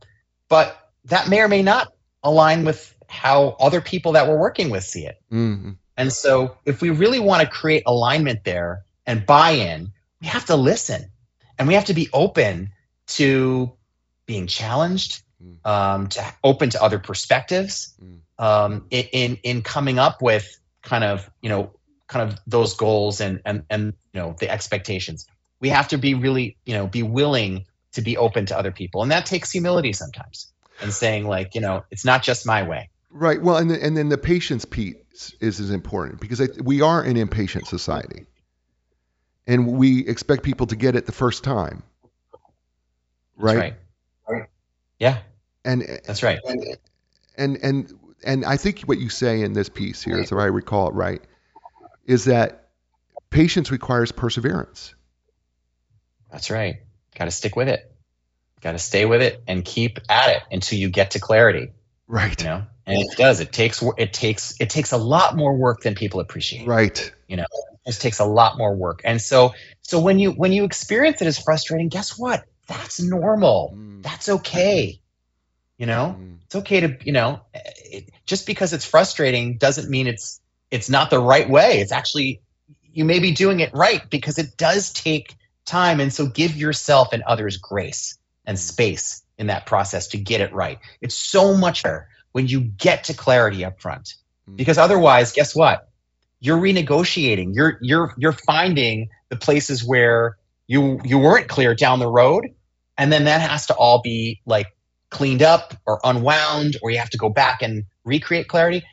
[0.49, 1.91] but that may or may not
[2.23, 5.21] align with how other people that we're working with see it.
[5.31, 5.77] Mm.
[5.97, 10.45] And so, if we really want to create alignment there and buy in, we have
[10.45, 11.11] to listen
[11.57, 12.71] and we have to be open
[13.07, 13.71] to
[14.25, 15.65] being challenged, Mm.
[15.69, 18.19] um, to open to other perspectives, Mm.
[18.43, 21.71] um, in, in in coming up with kind of you know
[22.07, 25.27] kind of those goals and and and you know the expectations.
[25.59, 29.01] We have to be really you know be willing to be open to other people,
[29.03, 30.51] and that takes humility sometimes.
[30.81, 32.89] And saying like you know it's not just my way.
[33.09, 33.41] Right.
[33.41, 34.95] Well, and then, and then the patience piece
[35.39, 38.25] is is important because I, we are an impatient society,
[39.47, 41.83] and we expect people to get it the first time.
[43.37, 43.75] That's Right.
[44.27, 44.47] right.
[44.99, 45.19] Yeah,
[45.63, 46.39] And that's right.
[46.45, 46.77] and
[47.37, 47.93] and and
[48.25, 51.21] I think what you say in this piece here, if I recall it right,
[52.05, 52.69] is that
[53.29, 54.95] patience requires perseverance.
[56.31, 56.77] That's right.
[57.17, 57.91] Got to stick with it.
[58.61, 61.71] Got to stay with it and keep at it until you get to clarity.
[62.07, 62.39] Right.
[62.41, 63.39] You know, and it does.
[63.39, 63.83] It takes.
[63.97, 64.55] It takes.
[64.59, 66.67] It takes a lot more work than people appreciate.
[66.67, 67.11] Right.
[67.27, 69.01] You know, it just takes a lot more work.
[69.03, 72.43] And so, so when you when you experience it as frustrating, guess what?
[72.67, 73.75] That's normal.
[73.75, 74.03] Mm.
[74.03, 74.99] That's okay.
[75.77, 76.37] You know, Mm.
[76.45, 80.39] it's okay to you know, it, just because it's frustrating doesn't mean it's
[80.71, 81.79] it's not the right way.
[81.79, 82.41] It's actually
[82.93, 85.35] you may be doing it right because it does take
[85.65, 90.39] time, and so give yourself and others grace and space in that process to get
[90.39, 90.79] it right.
[91.01, 94.15] It's so much better when you get to clarity up front,
[94.49, 94.55] Mm.
[94.57, 95.89] because otherwise, guess what?
[96.39, 97.53] You're renegotiating.
[97.53, 102.45] You're you're you're finding the places where you you weren't clear down the road,
[102.97, 104.67] and then that has to all be like
[105.15, 108.83] cleaned up or unwound or you have to go back and recreate clarity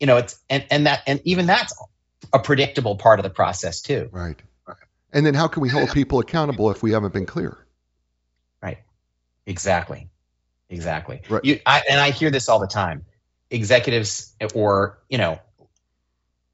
[0.00, 1.74] you know it's and and that and even that's
[2.32, 4.08] a predictable part of the process too.
[4.12, 4.40] Right.
[5.12, 7.56] And then how can we hold people accountable if we haven't been clear?
[8.62, 8.78] Right.
[9.46, 10.08] Exactly.
[10.68, 11.22] Exactly.
[11.28, 11.44] Right.
[11.44, 13.04] you I, and i hear this all the time.
[13.50, 15.38] Executives or you know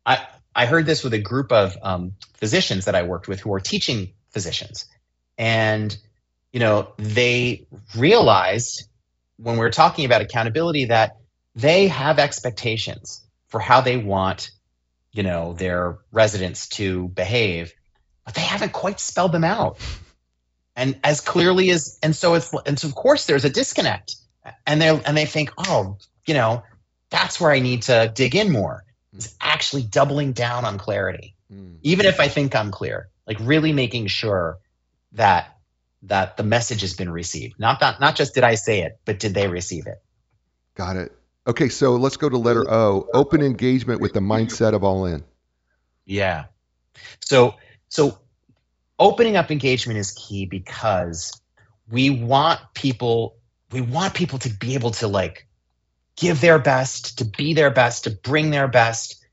[0.04, 3.52] i i heard this with a group of um, physicians that i worked with who
[3.54, 4.86] are teaching physicians.
[5.38, 5.96] And
[6.52, 7.66] you know they
[7.96, 8.84] realized
[9.42, 11.16] when we are talking about accountability that
[11.54, 14.50] they have expectations for how they want
[15.12, 17.72] you know their residents to behave
[18.24, 19.78] but they haven't quite spelled them out.
[20.74, 24.16] And as clearly as and so it's and so of course there's a disconnect.
[24.66, 26.62] And they and they think oh you know
[27.10, 28.84] that's where i need to dig in more.
[29.14, 31.34] Is actually doubling down on clarity.
[31.52, 31.76] Mm.
[31.82, 34.56] even if i think i'm clear like really making sure
[35.12, 35.54] that
[36.02, 39.18] that the message has been received not that not just did i say it but
[39.18, 40.02] did they receive it
[40.74, 41.12] Got it.
[41.46, 43.08] Okay, so let's go to letter O.
[43.12, 45.24] Open engagement with the mindset of all in.
[46.06, 46.44] yeah
[47.20, 47.54] So
[47.88, 48.18] so
[48.98, 51.38] opening up engagement is key because
[51.90, 53.36] we want people
[53.70, 55.46] we want people to be able to like
[56.16, 59.24] give their best, to be their best, to bring their best.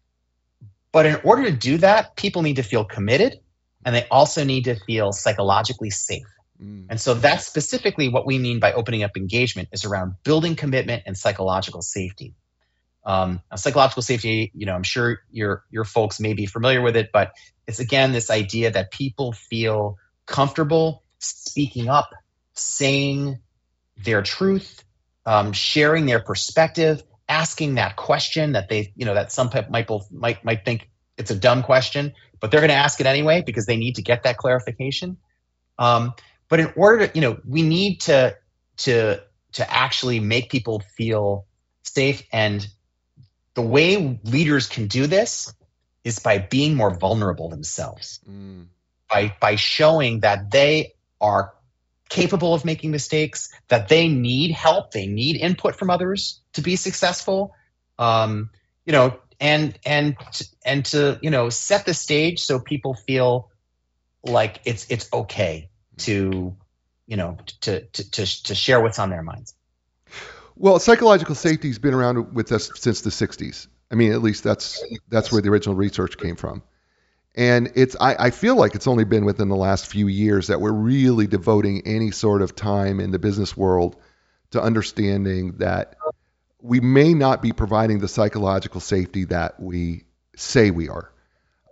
[0.92, 3.40] But in order to do that, people need to feel committed
[3.86, 6.26] and they also need to feel psychologically safe.
[6.62, 6.88] Mm.
[6.90, 11.04] And so that's specifically what we mean by opening up engagement is around building commitment
[11.06, 12.36] and psychological safety.
[13.06, 17.12] Um, psychological safety, you know, I'm sure your your folks may be familiar with it,
[17.14, 17.32] but
[17.66, 22.10] it's again this idea that people feel comfortable speaking up,
[22.54, 23.40] saying
[23.98, 24.84] their truth,
[25.26, 29.90] um, sharing their perspective, asking that question that they, you know, that some people might
[30.12, 33.66] might might think it's a dumb question, but they're going to ask it anyway because
[33.66, 35.18] they need to get that clarification.
[35.78, 36.14] Um,
[36.50, 38.36] but in order to, you know, we need to
[38.78, 39.22] to
[39.54, 41.46] to actually make people feel
[41.84, 42.24] safe.
[42.32, 42.68] And
[43.54, 45.54] the way leaders can do this
[46.04, 48.20] is by being more vulnerable themselves.
[48.30, 48.68] Mm.
[49.10, 51.54] by by showing that they are
[52.10, 56.76] capable of making mistakes that they need help they need input from others to be
[56.76, 57.54] successful.
[58.00, 58.50] Um,
[58.86, 60.18] you know and and
[60.66, 63.52] and to you know set the stage so people feel
[64.24, 65.69] like it's it's okay
[66.00, 66.56] to
[67.08, 69.54] you know to to to, to share what's on their minds
[70.60, 73.68] well, psychological safety has been around with us since the 60s.
[73.90, 76.62] I mean, at least that's that's where the original research came from.
[77.34, 80.60] And it's I, I feel like it's only been within the last few years that
[80.60, 83.96] we're really devoting any sort of time in the business world
[84.52, 85.96] to understanding that
[86.62, 90.04] we may not be providing the psychological safety that we
[90.36, 91.10] say we are.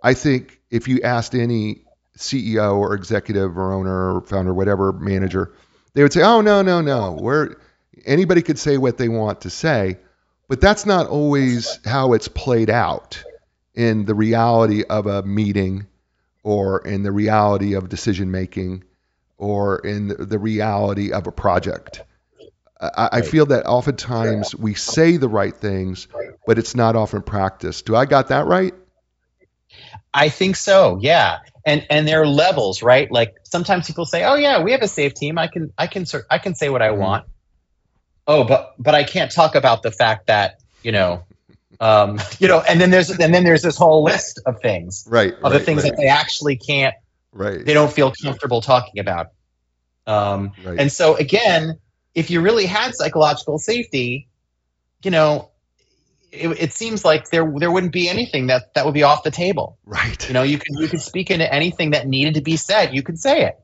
[0.02, 1.84] I think if you asked any
[2.18, 5.52] CEO or executive or owner or founder, whatever manager,
[5.94, 7.56] they would say, "Oh no, no, no, we're
[8.04, 9.98] anybody could say what they want to say,
[10.48, 13.22] but that's not always how it's played out
[13.74, 15.86] in the reality of a meeting
[16.42, 18.84] or in the reality of decision making
[19.36, 22.02] or in the reality of a project.
[22.80, 26.06] I, I, feel that oftentimes we say the right things,
[26.46, 27.86] but it's not often practiced.
[27.86, 28.72] Do I got that right?
[30.12, 30.98] I think so.
[31.00, 31.38] Yeah.
[31.64, 33.10] And and there are levels, right?
[33.10, 35.36] Like sometimes people say, "Oh yeah, we have a safe team.
[35.36, 37.00] I can I can I can say what I mm-hmm.
[37.00, 37.26] want."
[38.28, 41.24] oh, but but I can't talk about the fact that you know,
[41.80, 45.34] um, you know, and then there's and then there's this whole list of things, right?
[45.42, 45.90] Of the things right.
[45.90, 46.94] that they actually can't,
[47.32, 47.64] right?
[47.64, 49.28] They don't feel comfortable talking about.
[50.06, 50.78] Um, right.
[50.78, 51.78] And so again,
[52.14, 54.28] if you really had psychological safety,
[55.02, 55.50] you know,
[56.30, 59.30] it, it, seems like there there wouldn't be anything that that would be off the
[59.30, 59.78] table.
[59.84, 60.26] Right.
[60.28, 62.94] You know, you can you can speak into anything that needed to be said.
[62.94, 63.58] You could say it.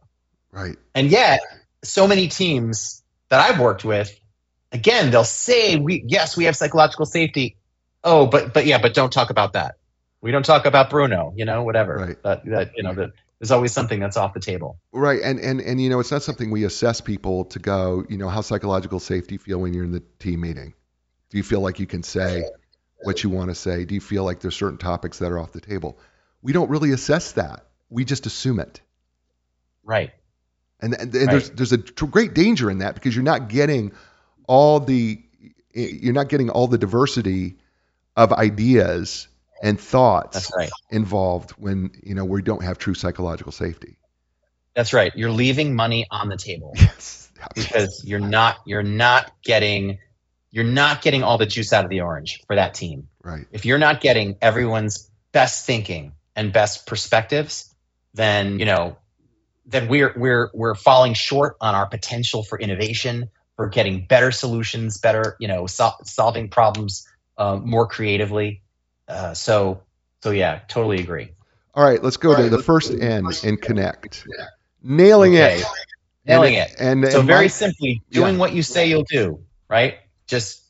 [0.51, 0.77] Right.
[0.95, 1.41] And yet,
[1.83, 4.19] so many teams that I've worked with
[4.73, 7.57] again, they'll say, "We yes, we have psychological safety."
[8.03, 9.77] Oh, but but yeah, but don't talk about that.
[10.21, 11.33] We don't talk about Bruno.
[11.37, 11.97] You know, whatever.
[11.97, 12.23] Right.
[12.23, 14.79] That that you know that there's always something that's off the table.
[14.93, 15.21] Right.
[15.23, 18.05] And and and you know, it's not something we assess people to go.
[18.09, 20.75] You know, how psychological safety feel when you're in the team meeting.
[21.35, 22.45] Do you feel like you can say
[23.03, 23.85] what you want to say?
[23.85, 25.99] Do you feel like there's certain topics that are off the table?
[26.43, 27.67] We don't really assess that.
[27.91, 28.81] We just assume it.
[29.83, 30.13] Right.
[30.81, 31.31] And, and, and right.
[31.33, 33.91] there's there's a great danger in that because you're not getting
[34.47, 35.21] all the
[35.75, 37.57] you're not getting all the diversity
[38.17, 39.27] of ideas
[39.61, 40.71] and thoughts right.
[40.89, 43.99] involved when you know we don't have true psychological safety.
[44.77, 45.11] That's right.
[45.17, 46.77] You're leaving money on the table.
[47.57, 47.67] Yes.
[47.67, 49.99] because you're not you're not getting
[50.55, 53.09] you're not getting all the juice out of the orange for that team.
[53.25, 53.45] Right.
[53.51, 57.75] If you're not getting everyone's best thinking and best perspectives,
[58.15, 58.97] then you know
[59.67, 64.99] then we're we're we're falling short on our potential for innovation, for getting better solutions,
[64.99, 68.63] better, you know, sol- solving problems uh, more creatively.
[69.09, 69.83] Uh, so,
[70.23, 71.31] so yeah, totally agree.
[71.75, 74.25] All right, let's go All to right, the first N and connect.
[74.85, 75.59] Nailing okay.
[75.59, 75.67] it.
[76.25, 76.77] Nailing and, it.
[76.79, 78.41] And, and so very my, simply, doing yeah.
[78.41, 79.99] what you say you'll do, right?
[80.27, 80.63] Just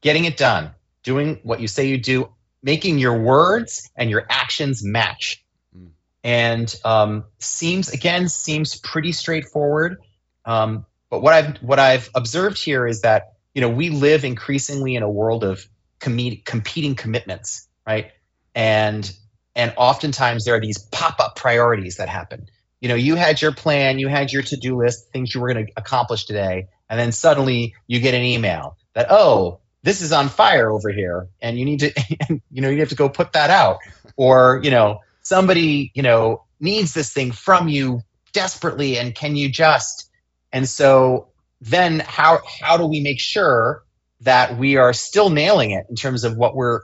[0.00, 0.70] getting it done,
[1.02, 2.28] doing what you say you do,
[2.62, 5.44] making your words and your actions match.
[5.76, 5.90] Mm.
[6.24, 9.98] And um, seems again seems pretty straightforward.
[10.44, 14.96] Um, but what I've what I've observed here is that you know we live increasingly
[14.96, 15.64] in a world of
[16.00, 18.10] com- competing commitments, right?
[18.54, 19.10] And
[19.54, 22.46] and oftentimes there are these pop-up priorities that happen.
[22.80, 25.66] You know, you had your plan, you had your to-do list, things you were going
[25.66, 30.28] to accomplish today, and then suddenly you get an email that oh, this is on
[30.28, 31.92] fire over here, and you need to,
[32.50, 33.78] you know, you have to go put that out,
[34.16, 38.00] or you know, somebody you know needs this thing from you
[38.32, 40.10] desperately, and can you just
[40.52, 41.28] and so
[41.60, 43.84] then how how do we make sure
[44.22, 46.80] that we are still nailing it in terms of what we're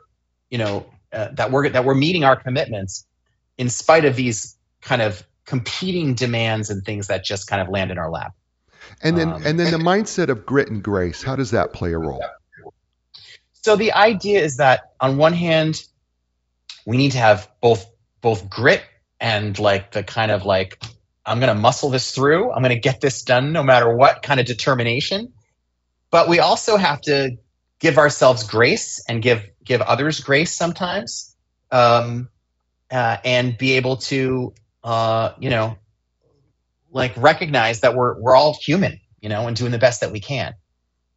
[0.51, 3.07] you know uh, that we're that we're meeting our commitments
[3.57, 7.91] in spite of these kind of competing demands and things that just kind of land
[7.91, 8.35] in our lap.
[9.03, 11.93] And then um, and then the mindset of grit and grace, how does that play
[11.93, 12.25] a role?
[13.53, 15.83] So the idea is that on one hand,
[16.85, 17.87] we need to have both
[18.21, 18.83] both grit
[19.21, 20.83] and like the kind of like
[21.25, 22.51] I'm going to muscle this through.
[22.53, 25.33] I'm going to get this done no matter what kind of determination.
[26.11, 27.39] But we also have to
[27.79, 31.35] give ourselves grace and give give others grace sometimes,
[31.71, 32.29] um,
[32.91, 34.55] uh, and be able to
[34.85, 35.79] uh, you know
[36.93, 40.21] like recognize that we're we're all human, you know, and doing the best that we
[40.21, 40.55] can.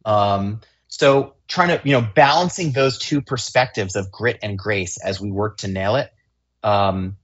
[0.04, 5.20] Um, so trying to you know balancing those two perspectives of grit and grace as
[5.20, 6.10] we work to nail it.
[6.62, 7.16] Um,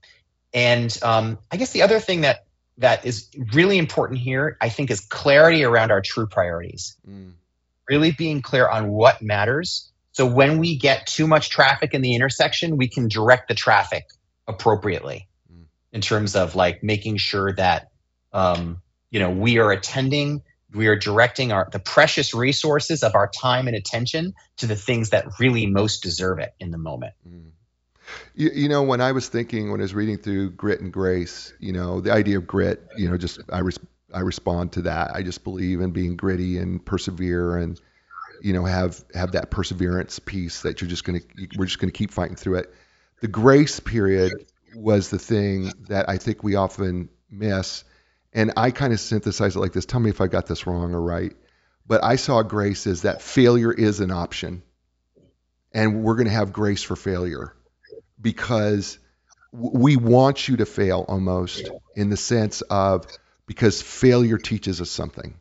[0.53, 2.45] and um, I guess the other thing that
[2.77, 6.95] that is really important here, I think, is clarity around our true priorities.
[7.07, 7.33] Mm.
[7.89, 9.91] Really being clear on what matters.
[10.13, 14.05] So when we get too much traffic in the intersection, we can direct the traffic
[14.47, 15.65] appropriately mm.
[15.91, 17.89] in terms of like making sure that
[18.33, 20.41] um, you know we are attending
[20.73, 25.11] we are directing our the precious resources of our time and attention to the things
[25.11, 27.13] that really most deserve it in the moment.
[27.27, 27.51] Mm.
[28.35, 31.53] you, you, know when i was thinking when i was reading through grit and grace
[31.59, 33.79] you know the idea of grit you know just i res-
[34.13, 35.11] i respond to that.
[35.13, 37.79] I just believe in being gritty and persevere and
[38.41, 41.91] you know have have that perseverance piece that you're just going to we're just going
[41.91, 42.73] to keep fighting through it.
[43.21, 47.83] The grace period was the thing that i think we often miss
[48.33, 49.85] and I kind of synthesize it like this.
[49.85, 51.33] Tell me if I got this wrong or right.
[51.85, 54.63] But I saw grace as that failure is an option.
[55.73, 57.55] And we're going to have grace for failure
[58.19, 58.97] because
[59.51, 63.05] we want you to fail almost in the sense of
[63.45, 65.35] because failure teaches us something.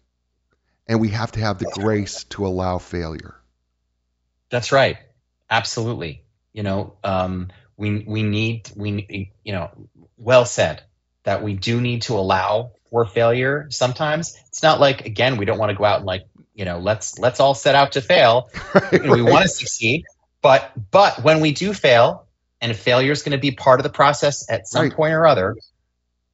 [0.86, 3.36] And we have to have the grace to allow failure.
[4.50, 4.98] That's right.
[5.48, 6.24] Absolutely.
[6.52, 9.70] You know, um, we we need we you know
[10.18, 10.82] well said
[11.22, 14.38] that we do need to allow for failure sometimes.
[14.48, 17.18] It's not like again, we don't want to go out and like, you know, let's
[17.18, 18.50] let's all set out to fail.
[18.74, 20.04] right, you know, we want to succeed,
[20.42, 22.26] but but when we do fail,
[22.60, 24.92] and failure is going to be part of the process at some right.
[24.92, 25.56] point or other,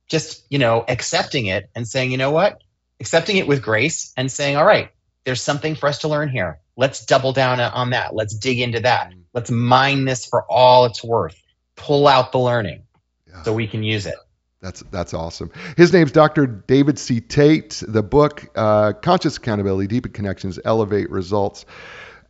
[0.09, 2.61] just you know, accepting it and saying, you know what,
[2.99, 4.91] accepting it with grace and saying, all right,
[5.25, 6.59] there's something for us to learn here.
[6.77, 8.15] Let's double down on that.
[8.15, 9.13] Let's dig into that.
[9.13, 9.23] Mm.
[9.33, 11.41] Let's mine this for all it's worth.
[11.77, 12.83] Pull out the learning
[13.29, 13.43] yeah.
[13.43, 14.17] so we can use it.
[14.61, 15.53] That's that's awesome.
[15.77, 16.47] His name's Dr.
[16.47, 17.21] David C.
[17.21, 17.83] Tate.
[17.87, 21.65] The book, uh, Conscious Accountability: Deepen Connections, Elevate Results.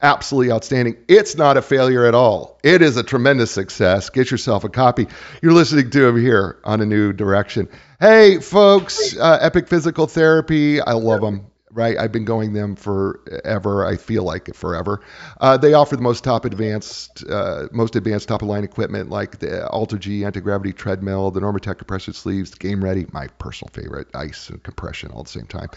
[0.01, 0.97] Absolutely outstanding.
[1.09, 2.61] It's not a failure at all.
[2.62, 4.11] It is a tremendous success.
[4.11, 5.09] Get yourself a copy.
[5.43, 7.68] You're listening to him here on a new direction.
[7.99, 10.81] Hey, folks, uh, Epic Physical Therapy.
[10.81, 11.97] I love them right?
[11.99, 13.85] I've been going them forever.
[13.85, 15.01] I feel like forever.
[15.41, 19.39] Uh, they offer the most top advanced, uh, most advanced top of line equipment like
[19.39, 24.09] the Alter G anti gravity treadmill, the Normatec compression sleeves, Game Ready, my personal favorite,
[24.14, 25.69] ice and compression all at the same time.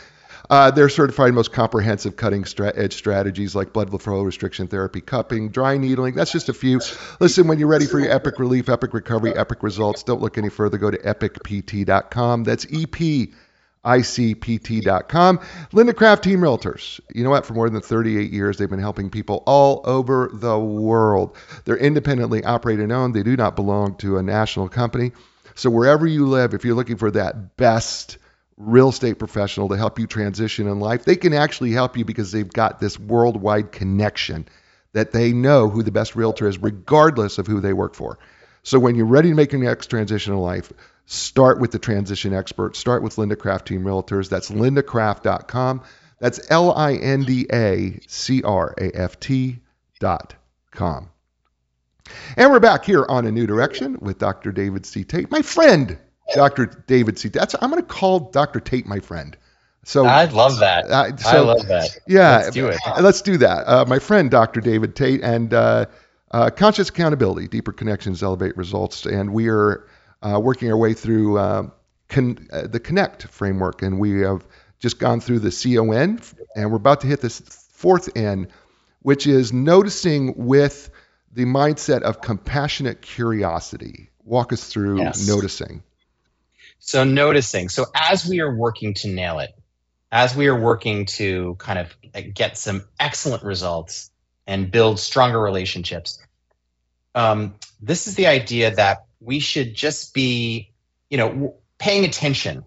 [0.49, 5.49] Uh, they're certified most comprehensive cutting stra- edge strategies like blood flow restriction therapy, cupping,
[5.49, 6.15] dry needling.
[6.15, 6.81] That's just a few.
[7.19, 10.49] Listen, when you're ready for your epic relief, epic recovery, epic results, don't look any
[10.49, 10.77] further.
[10.77, 12.43] Go to epicpt.com.
[12.43, 13.29] That's EP
[13.85, 15.39] icpt.com.
[15.71, 16.99] Linda Craft Team Realtors.
[17.13, 17.45] You know what?
[17.45, 21.35] For more than 38 years, they've been helping people all over the world.
[21.65, 23.15] They're independently operated and owned.
[23.15, 25.11] They do not belong to a national company.
[25.55, 28.17] So wherever you live, if you're looking for that best
[28.57, 32.31] real estate professional to help you transition in life, they can actually help you because
[32.31, 34.47] they've got this worldwide connection
[34.93, 38.19] that they know who the best realtor is, regardless of who they work for.
[38.63, 40.71] So when you're ready to make your next transition in life,
[41.11, 42.77] Start with the transition expert.
[42.77, 44.29] Start with Linda Craft Team Realtors.
[44.29, 45.81] That's lindacraft.com.
[46.19, 49.59] That's L I N D A C R A F T
[49.99, 50.35] dot
[50.71, 51.09] com.
[52.37, 54.53] And we're back here on A New Direction with Dr.
[54.53, 55.03] David C.
[55.03, 55.97] Tate, my friend,
[56.33, 56.67] Dr.
[56.87, 57.27] David C.
[57.27, 58.61] That's I'm going to call Dr.
[58.61, 59.35] Tate my friend.
[59.83, 60.85] So I love that.
[60.85, 61.89] Uh, so, I love that.
[62.07, 62.79] Yeah, let's do it.
[63.01, 63.67] Let's do that.
[63.67, 64.61] Uh, my friend, Dr.
[64.61, 65.87] David Tate, and uh,
[66.31, 69.85] uh, conscious accountability, deeper connections, elevate results, and we are
[70.21, 71.69] uh, working our way through uh,
[72.09, 74.45] con- uh, the Connect framework, and we have
[74.79, 76.19] just gone through the CON,
[76.55, 77.39] and we're about to hit this
[77.71, 78.47] fourth N,
[79.01, 80.89] which is noticing with
[81.33, 84.09] the mindset of compassionate curiosity.
[84.23, 85.27] Walk us through yes.
[85.27, 85.83] noticing.
[86.79, 87.69] So, noticing.
[87.69, 89.55] So, as we are working to nail it,
[90.11, 94.11] as we are working to kind of get some excellent results
[94.45, 96.19] and build stronger relationships,
[97.15, 100.73] um, this is the idea that we should just be,
[101.09, 102.65] you know, paying attention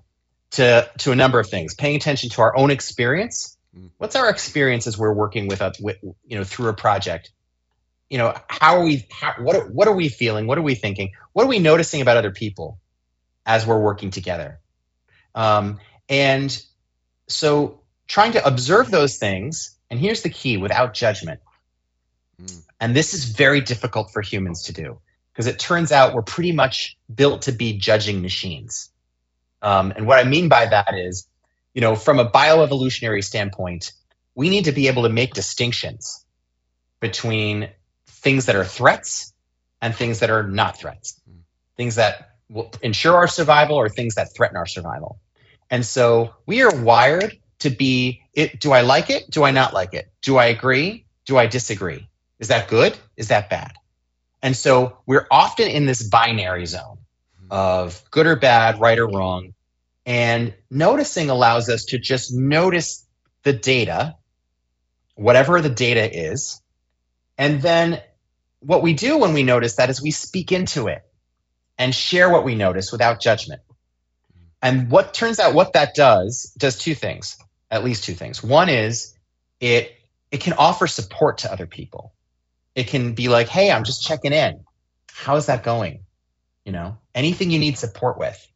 [0.52, 1.74] to to a number of things.
[1.74, 3.58] Paying attention to our own experience.
[3.76, 3.90] Mm.
[3.98, 7.30] What's our experience as we're working with a, with, you know, through a project?
[8.14, 10.46] you know, how are we, how, what, what are we feeling?
[10.46, 11.12] What are we thinking?
[11.32, 12.78] What are we noticing about other people
[13.46, 14.60] as we're working together?
[15.34, 16.56] Um, and
[17.28, 21.40] so trying to observe those things, and here's the key without judgment.
[22.40, 22.62] Mm.
[22.80, 25.00] And this is very difficult for humans to do
[25.34, 28.90] because it turns out we're pretty much built to be judging machines.
[29.60, 31.26] Um, and what I mean by that is,
[31.74, 33.92] you know, from a bioevolutionary standpoint,
[34.36, 36.24] we need to be able to make distinctions
[37.00, 37.68] between
[38.06, 39.32] things that are threats
[39.82, 41.20] and things that are not threats,
[41.76, 45.18] things that will ensure our survival or things that threaten our survival.
[45.68, 49.30] And so we are wired to be it do I like it?
[49.30, 50.10] Do I not like it?
[50.22, 51.06] Do I agree?
[51.24, 52.08] Do I disagree?
[52.38, 52.96] Is that good?
[53.16, 53.72] Is that bad?
[54.44, 56.98] And so we're often in this binary zone
[57.40, 57.46] hmm.
[57.50, 59.54] of good or bad, right or wrong.
[60.04, 63.06] And noticing allows us to just notice
[63.42, 64.16] the data,
[65.14, 66.60] whatever the data is.
[67.38, 68.02] And then
[68.60, 71.02] what we do when we notice that is we speak into it
[71.78, 73.62] and share what we notice without judgment.
[74.30, 74.40] Hmm.
[74.60, 77.38] And what turns out what that does does two things,
[77.70, 78.42] at least two things.
[78.42, 79.16] One is
[79.58, 79.90] it
[80.30, 82.12] it can offer support to other people
[82.74, 84.64] it can be like, hey, I'm just checking in.
[85.12, 86.04] How's that going?
[86.64, 88.48] You know, anything you need support with,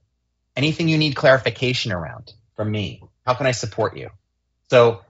[0.57, 3.03] anything you need clarification around from me.
[3.25, 4.11] How can I support you?
[4.71, 5.03] So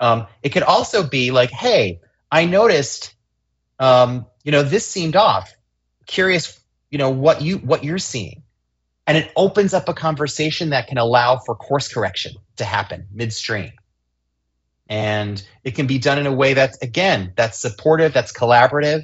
[0.00, 2.00] um, it could also be like, hey,
[2.30, 3.14] I noticed,
[3.78, 5.52] um, you know, this seemed off.
[6.06, 6.58] Curious,
[6.90, 8.42] you know, what you what you're seeing,
[9.06, 13.72] and it opens up a conversation that can allow for course correction to happen midstream
[14.88, 19.02] and it can be done in a way that's again that's supportive that's collaborative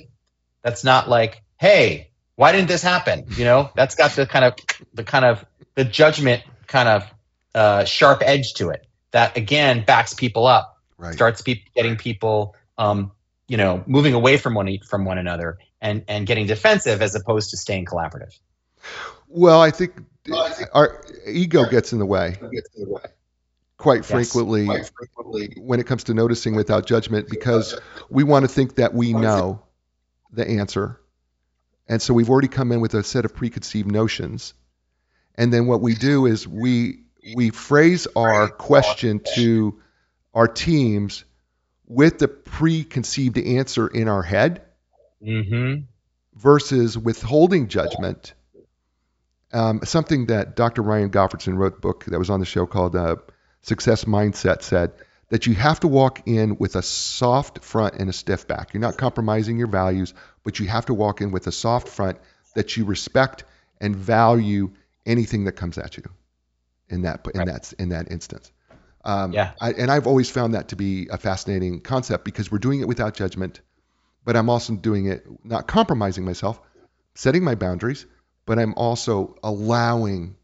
[0.62, 3.24] that's not like hey why didn't this happen?
[3.37, 4.55] You know that's got the kind of
[4.93, 7.14] the kind of the judgment kind of
[7.55, 11.14] uh, sharp edge to it that again backs people up right.
[11.14, 13.12] starts pe- getting people um,
[13.47, 17.51] you know moving away from one from one another and and getting defensive as opposed
[17.51, 18.37] to staying collaborative.
[19.28, 19.95] Well i think
[20.72, 22.37] our ego gets in the way
[23.77, 28.45] quite yes, frequently, quite frequently when it comes to noticing without judgment because we want
[28.45, 29.62] to think that we know
[30.33, 31.01] the answer.
[31.89, 34.55] And so we've already come in with a set of preconceived notions.
[35.35, 37.01] And then what we do is we
[37.35, 39.81] we phrase our question to
[40.35, 41.25] our teams
[41.87, 44.62] with the preconceived answer in our head
[45.22, 45.83] mm-hmm.
[46.35, 48.35] versus withholding judgment.
[49.53, 50.83] Um, something that Dr.
[50.83, 53.16] Ryan Gottfredson wrote a book that was on the show called uh,
[53.65, 54.93] success mindset said
[55.31, 58.73] that you have to walk in with a soft front and a stiff back.
[58.73, 62.19] You're not compromising your values, but you have to walk in with a soft front
[62.55, 63.45] that you respect
[63.81, 64.71] and value
[65.07, 66.05] anything that comes at you
[66.89, 67.49] in that in right.
[67.49, 68.53] that in that instance.
[69.05, 69.53] Um, yeah.
[69.61, 72.89] I, and I've always found that to be a fascinating concept because we're doing it
[72.89, 73.61] without judgment,
[74.25, 76.61] but I'm also doing it not compromising myself,
[77.15, 78.07] setting my boundaries,
[78.47, 80.37] but I'm also allowing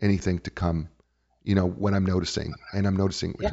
[0.00, 0.88] anything to come
[1.44, 3.34] you know, when I'm noticing, and I'm noticing.
[3.40, 3.50] Yeah.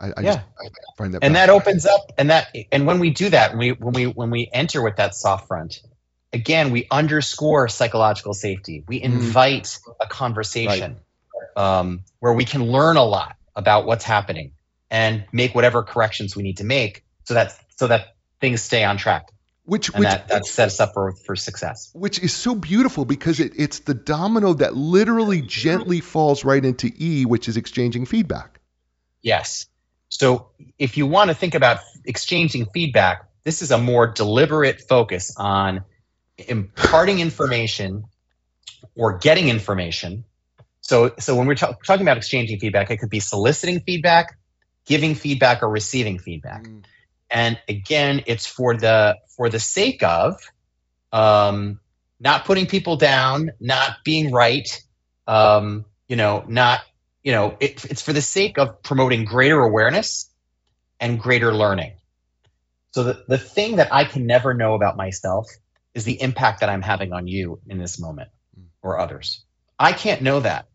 [0.00, 0.22] I, I yeah.
[0.22, 1.24] Just, I find that.
[1.24, 4.06] And that opens up, and that, and when we do that, when we when we
[4.06, 5.82] when we enter with that soft front,
[6.32, 8.84] again, we underscore psychological safety.
[8.86, 9.12] We mm-hmm.
[9.12, 9.94] invite mm.
[10.00, 10.96] a conversation
[11.56, 11.78] right.
[11.78, 14.52] um, where we can learn a lot about what's happening
[14.90, 18.96] and make whatever corrections we need to make, so that so that things stay on
[18.96, 19.30] track
[19.70, 21.90] which, and which that, that sets up for, for success.
[21.94, 26.90] Which is so beautiful because it, it's the domino that literally gently falls right into
[26.98, 28.58] e which is exchanging feedback.
[29.22, 29.66] Yes.
[30.08, 35.34] So if you want to think about exchanging feedback this is a more deliberate focus
[35.36, 35.84] on
[36.36, 38.06] imparting information
[38.96, 40.24] or getting information.
[40.80, 44.36] So so when we're talking about exchanging feedback it could be soliciting feedback
[44.84, 46.64] giving feedback or receiving feedback.
[46.64, 46.82] Mm.
[47.30, 50.40] And again it's for the for the sake of
[51.12, 51.80] um,
[52.20, 54.68] not putting people down, not being right,
[55.26, 56.80] um, you know, not,
[57.22, 60.30] you know, it, it's for the sake of promoting greater awareness
[61.00, 61.94] and greater learning.
[62.92, 65.48] So the, the thing that I can never know about myself
[65.94, 68.28] is the impact that I'm having on you in this moment
[68.82, 69.44] or others.
[69.78, 70.66] I can't know that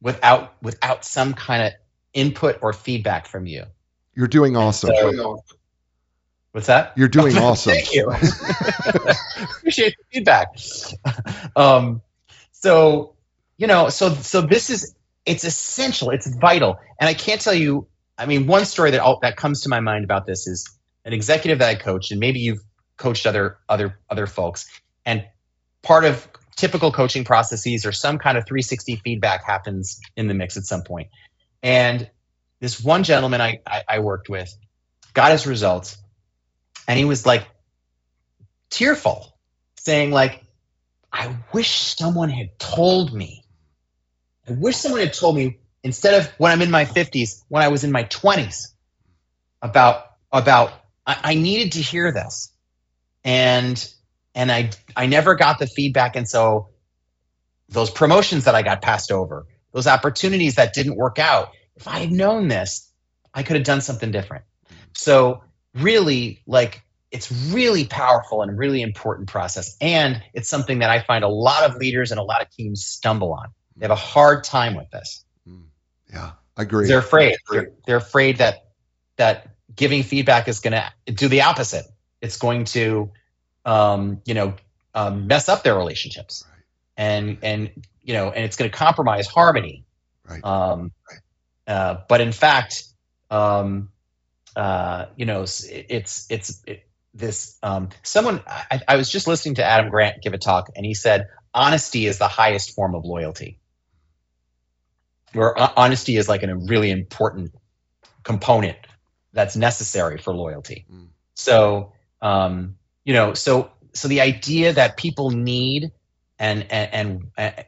[0.00, 1.72] without without some kind of
[2.12, 3.64] input or feedback from you.
[4.14, 4.94] You're doing awesome.
[4.94, 5.42] So,
[6.54, 6.92] What's that?
[6.96, 7.72] You're doing awesome.
[7.72, 8.10] Thank you.
[9.58, 10.56] Appreciate the feedback.
[11.56, 12.00] Um,
[12.52, 13.16] so,
[13.56, 14.94] you know, so so this is
[15.26, 16.10] it's essential.
[16.10, 17.88] It's vital, and I can't tell you.
[18.16, 20.70] I mean, one story that all, that comes to my mind about this is
[21.04, 22.62] an executive that I coached, and maybe you've
[22.96, 24.70] coached other other other folks,
[25.04, 25.24] and
[25.82, 30.56] part of typical coaching processes or some kind of 360 feedback happens in the mix
[30.56, 31.08] at some point.
[31.64, 32.08] And
[32.60, 34.56] this one gentleman I, I, I worked with
[35.14, 35.96] got his results
[36.86, 37.46] and he was like
[38.70, 39.36] tearful,
[39.76, 40.44] saying like,
[41.12, 43.44] I wish someone had told me.
[44.48, 47.68] I wish someone had told me instead of when I'm in my 50s, when I
[47.68, 48.68] was in my 20s,
[49.62, 50.72] about about
[51.06, 52.52] I, I needed to hear this,
[53.22, 53.92] and
[54.34, 56.70] and I I never got the feedback, and so
[57.68, 61.52] those promotions that I got passed over, those opportunities that didn't work out.
[61.76, 62.90] If I had known this,
[63.32, 64.44] I could have done something different.
[64.94, 65.42] So
[65.74, 71.24] really, like it's really powerful and really important process, and it's something that I find
[71.24, 73.48] a lot of leaders and a lot of teams stumble on.
[73.76, 75.24] They have a hard time with this.
[76.14, 76.86] Yeah, I agree.
[76.86, 77.36] They're afraid.
[77.50, 78.66] They're, they're afraid that
[79.16, 81.84] that giving feedback is going to do the opposite.
[82.20, 83.10] It's going to,
[83.64, 84.54] um, you know,
[84.94, 86.64] um, mess up their relationships, right.
[86.96, 89.84] and and you know, and it's going to compromise harmony.
[90.28, 90.44] Right.
[90.44, 91.20] Um, right.
[91.66, 92.84] Uh, but in fact,
[93.30, 93.90] um,
[94.56, 97.58] uh, you know, it's it's it, this.
[97.62, 100.94] Um, someone I, I was just listening to Adam Grant give a talk, and he
[100.94, 103.58] said honesty is the highest form of loyalty.
[105.32, 107.52] Where honesty is like a really important
[108.22, 108.78] component
[109.32, 110.86] that's necessary for loyalty.
[110.90, 111.08] Mm.
[111.34, 111.92] So,
[112.22, 115.90] um, you know, so so the idea that people need
[116.38, 117.64] and and and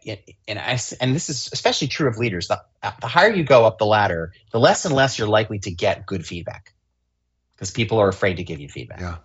[0.47, 2.49] and, I, and this is especially true of leaders.
[2.49, 2.61] The,
[3.01, 6.07] the higher you go up the ladder, the less and less you're likely to get
[6.07, 6.73] good feedback
[7.57, 9.01] because people are afraid to give you feedback.
[9.01, 9.17] Yeah.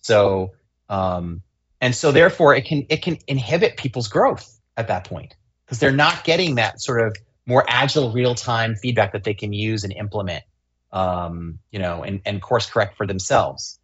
[0.00, 0.52] So,
[0.88, 1.42] um,
[1.80, 5.92] and so therefore, it can it can inhibit people's growth at that point because they're
[5.92, 9.92] not getting that sort of more agile, real time feedback that they can use and
[9.92, 10.44] implement
[10.92, 13.78] um, you know, and, and course correct for themselves.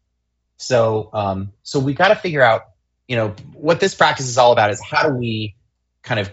[0.59, 2.62] So, um, so we got to figure out,
[3.07, 5.57] you know, what this practice is all about is how do we
[6.03, 6.31] kind of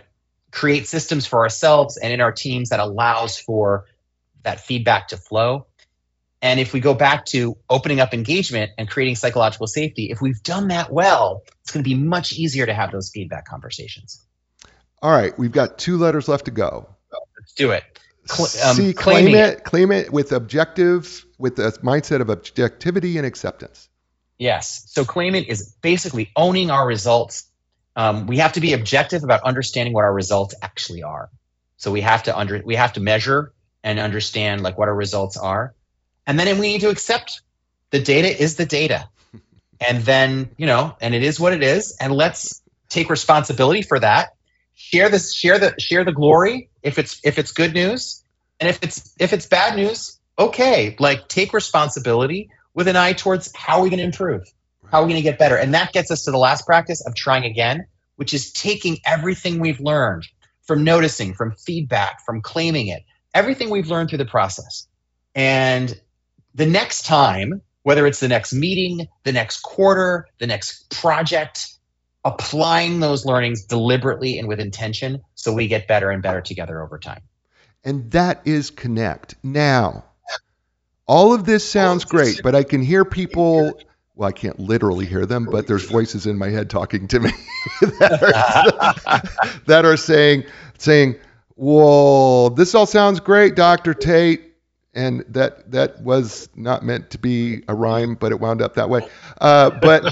[0.51, 3.85] create systems for ourselves and in our teams that allows for
[4.43, 5.67] that feedback to flow.
[6.45, 10.41] And if we go back to opening up engagement and creating psychological safety, if we've
[10.43, 14.23] done that well, it's going to be much easier to have those feedback conversations.
[15.01, 16.87] All right, we've got two letters left to go.
[17.37, 17.83] Let's do it
[18.29, 23.25] um, See, claim it, it, claim it with objective, with the mindset of objectivity and
[23.25, 23.87] acceptance.
[24.37, 24.83] Yes.
[24.87, 27.45] So claim it is basically owning our results.
[27.95, 31.29] Um, we have to be objective about understanding what our results actually are.
[31.77, 35.37] So we have to under we have to measure and understand like what our results
[35.37, 35.75] are,
[36.27, 37.41] and then we need to accept
[37.91, 39.09] the data is the data,
[39.79, 43.99] and then you know, and it is what it is, and let's take responsibility for
[43.99, 44.29] that.
[44.75, 48.21] Share this share the share the glory if it's if it's good news.
[48.59, 53.51] And if it's if it's bad news okay like take responsibility with an eye towards
[53.55, 54.43] how are we going to improve
[54.91, 55.55] how are we going to get better.
[55.57, 59.59] And that gets us to the last practice of trying again which is taking everything
[59.59, 60.25] we've learned
[60.63, 63.03] from noticing from feedback from claiming it
[63.33, 64.87] everything we've learned through the process.
[65.33, 65.99] And
[66.55, 71.75] the next time whether it's the next meeting the next quarter the next project
[72.25, 76.97] applying those learnings deliberately and with intention so we get better and better together over
[76.97, 77.21] time.
[77.85, 79.35] And that is connect.
[79.43, 80.05] Now,
[81.05, 83.79] all of this sounds great, but I can hear people
[84.15, 87.31] well, I can't literally hear them, but there's voices in my head talking to me
[87.81, 89.21] that, are,
[89.67, 90.45] that are saying
[90.77, 91.15] saying,
[91.55, 93.93] "Whoa, this all sounds great, Dr.
[93.93, 94.54] Tate."
[94.95, 98.89] And that that was not meant to be a rhyme, but it wound up that
[98.89, 99.01] way.
[99.41, 100.05] Uh, but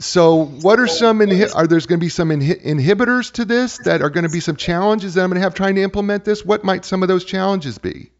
[0.00, 3.78] so, what are some inhi- are there's going to be some inhi- inhibitors to this
[3.78, 6.24] that are going to be some challenges that I'm going to have trying to implement
[6.24, 6.44] this?
[6.44, 8.10] What might some of those challenges be?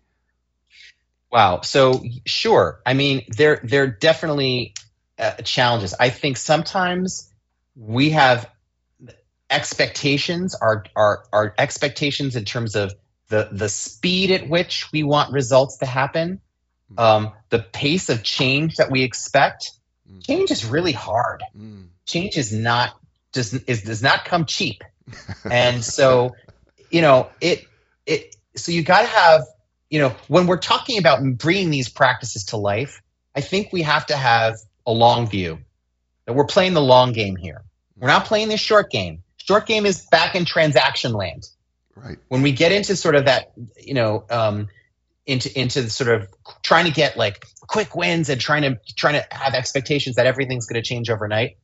[1.32, 1.60] Wow.
[1.62, 2.80] So, sure.
[2.84, 4.74] I mean, there there are definitely
[5.18, 5.94] uh, challenges.
[5.98, 7.32] I think sometimes
[7.74, 8.50] we have
[9.48, 12.94] expectations our our our expectations in terms of
[13.30, 16.40] the the speed at which we want results to happen,
[16.92, 16.98] hmm.
[16.98, 19.72] um, the pace of change that we expect
[20.10, 20.26] Mm.
[20.26, 21.42] Change is really hard.
[21.56, 21.88] Mm.
[22.06, 22.96] Change is not
[23.32, 24.82] does is does not come cheap,
[25.50, 26.34] and so
[26.90, 27.66] you know it
[28.06, 29.42] it so you got to have
[29.88, 33.00] you know when we're talking about bringing these practices to life,
[33.34, 34.56] I think we have to have
[34.86, 35.58] a long view
[36.26, 37.62] that we're playing the long game here.
[37.96, 39.22] We're not playing the short game.
[39.36, 41.48] Short game is back in transaction land.
[42.02, 42.18] Right.
[42.28, 44.68] When we get into sort of that, you know, um,
[45.26, 46.28] into into sort of
[46.62, 50.66] trying to get like quick wins and trying to trying to have expectations that everything's
[50.66, 51.56] going to change overnight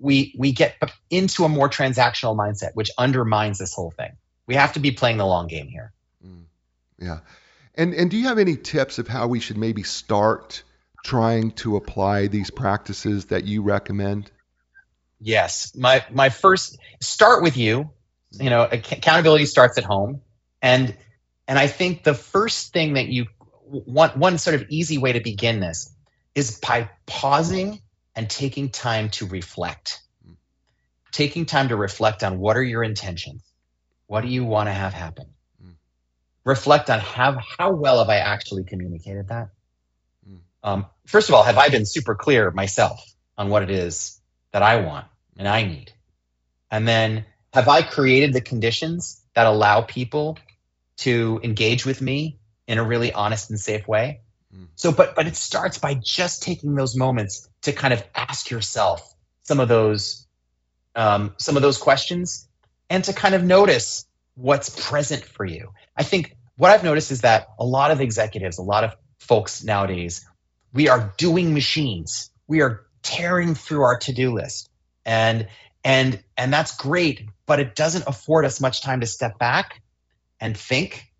[0.00, 0.76] we we get
[1.10, 4.12] into a more transactional mindset which undermines this whole thing.
[4.46, 5.92] We have to be playing the long game here.
[6.24, 6.44] Mm,
[6.98, 7.18] yeah.
[7.74, 10.62] And and do you have any tips of how we should maybe start
[11.04, 14.30] trying to apply these practices that you recommend?
[15.20, 15.74] Yes.
[15.76, 17.90] My my first start with you
[18.32, 20.20] you know accountability starts at home
[20.60, 20.96] and
[21.46, 23.26] and I think the first thing that you
[23.66, 25.90] one one sort of easy way to begin this
[26.34, 27.80] is by pausing
[28.14, 30.00] and taking time to reflect.
[31.12, 33.42] Taking time to reflect on what are your intentions?
[34.06, 35.26] What do you want to have happen?
[36.44, 39.50] Reflect on how, how well have I actually communicated that?
[40.62, 43.00] Um, first of all, have I been super clear myself
[43.36, 44.20] on what it is
[44.52, 45.06] that I want
[45.36, 45.92] and I need?
[46.70, 50.38] And then have I created the conditions that allow people
[50.98, 54.20] to engage with me in a really honest and safe way?
[54.54, 54.68] Mm.
[54.76, 59.14] So, but but it starts by just taking those moments to kind of ask yourself
[59.42, 60.26] some of those
[60.94, 62.48] um, some of those questions
[62.90, 65.72] and to kind of notice what's present for you.
[65.96, 69.62] I think what I've noticed is that a lot of executives, a lot of folks
[69.62, 70.26] nowadays,
[70.72, 72.30] we are doing machines.
[72.46, 74.70] We are tearing through our to-do list.
[75.04, 75.48] And
[75.84, 79.80] and and that's great, but it doesn't afford us much time to step back
[80.40, 81.12] and think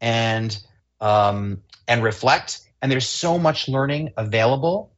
[0.00, 0.56] and
[1.00, 2.60] um, and reflect.
[2.80, 4.92] And there's so much learning available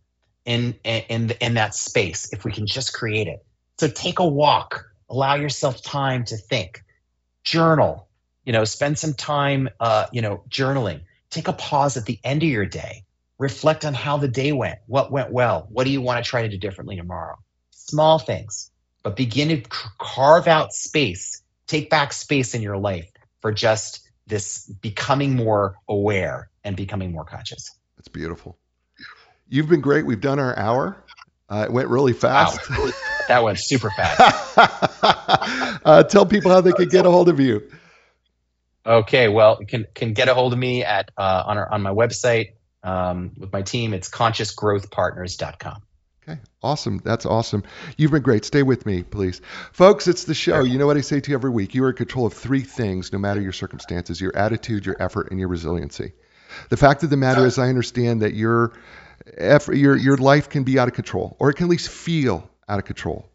[0.45, 3.45] in in in that space if we can just create it.
[3.79, 6.83] So take a walk, allow yourself time to think,
[7.45, 8.09] journal.
[8.45, 11.03] You know, spend some time, uh, you know, journaling.
[11.31, 13.05] Take a pause at the end of your day.
[13.39, 14.81] Reflect on how the day went.
[14.87, 15.67] What went well?
[15.71, 17.39] What do you want to try to do differently tomorrow?
[17.71, 18.71] Small things,
[19.03, 19.63] but begin to
[19.99, 21.43] carve out space.
[21.67, 27.25] Take back space in your life for just this becoming more aware and becoming more
[27.25, 27.71] conscious.
[27.97, 28.59] That's beautiful.
[29.49, 30.07] You've been great.
[30.07, 31.05] We've done our hour.
[31.49, 32.61] Uh, it went really fast.
[32.71, 32.91] Wow.
[33.29, 34.59] that went super fast.
[35.85, 37.71] uh, tell people how they can get a hold of you.
[38.85, 41.91] Okay, well, can can get a hold of me at uh, on our on my
[41.91, 43.95] website um, with my team.
[43.95, 45.83] It's consciousgrowthpartners.com.
[46.31, 47.01] Okay, awesome.
[47.05, 47.65] That's awesome.
[47.97, 48.45] You've been great.
[48.45, 49.41] Stay with me, please.
[49.73, 50.61] Folks, it's the show.
[50.61, 51.75] You know what I say to you every week.
[51.75, 55.31] You are in control of three things, no matter your circumstances your attitude, your effort,
[55.31, 56.13] and your resiliency.
[56.69, 58.75] The fact of the matter is, I understand that your,
[59.37, 62.49] effort, your, your life can be out of control, or it can at least feel
[62.69, 63.29] out of control.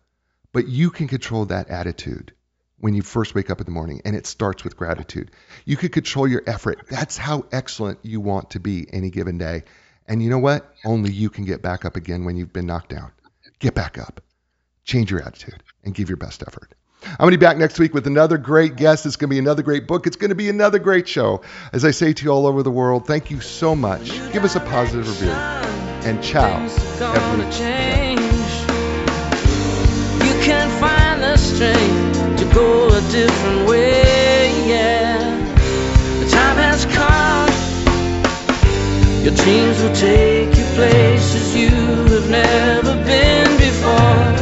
[0.54, 2.34] But you can control that attitude
[2.78, 5.32] when you first wake up in the morning, and it starts with gratitude.
[5.66, 6.86] You can control your effort.
[6.90, 9.64] That's how excellent you want to be any given day.
[10.08, 10.72] And you know what?
[10.84, 13.12] Only you can get back up again when you've been knocked down.
[13.60, 14.22] Get back up,
[14.84, 16.74] change your attitude, and give your best effort.
[17.04, 19.06] I'm going to be back next week with another great guest.
[19.06, 20.08] It's going to be another great book.
[20.08, 21.42] It's going to be another great show.
[21.72, 24.10] As I say to you all over the world, thank you so much.
[24.34, 25.30] Give us a positive review.
[25.30, 26.64] And ciao.
[30.26, 34.15] You can find the strength to go a different way.
[39.26, 44.36] Your dreams will take you places you have never been before.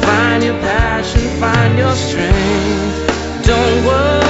[0.00, 3.44] Find your passion, find your strength.
[3.44, 4.25] Don't worry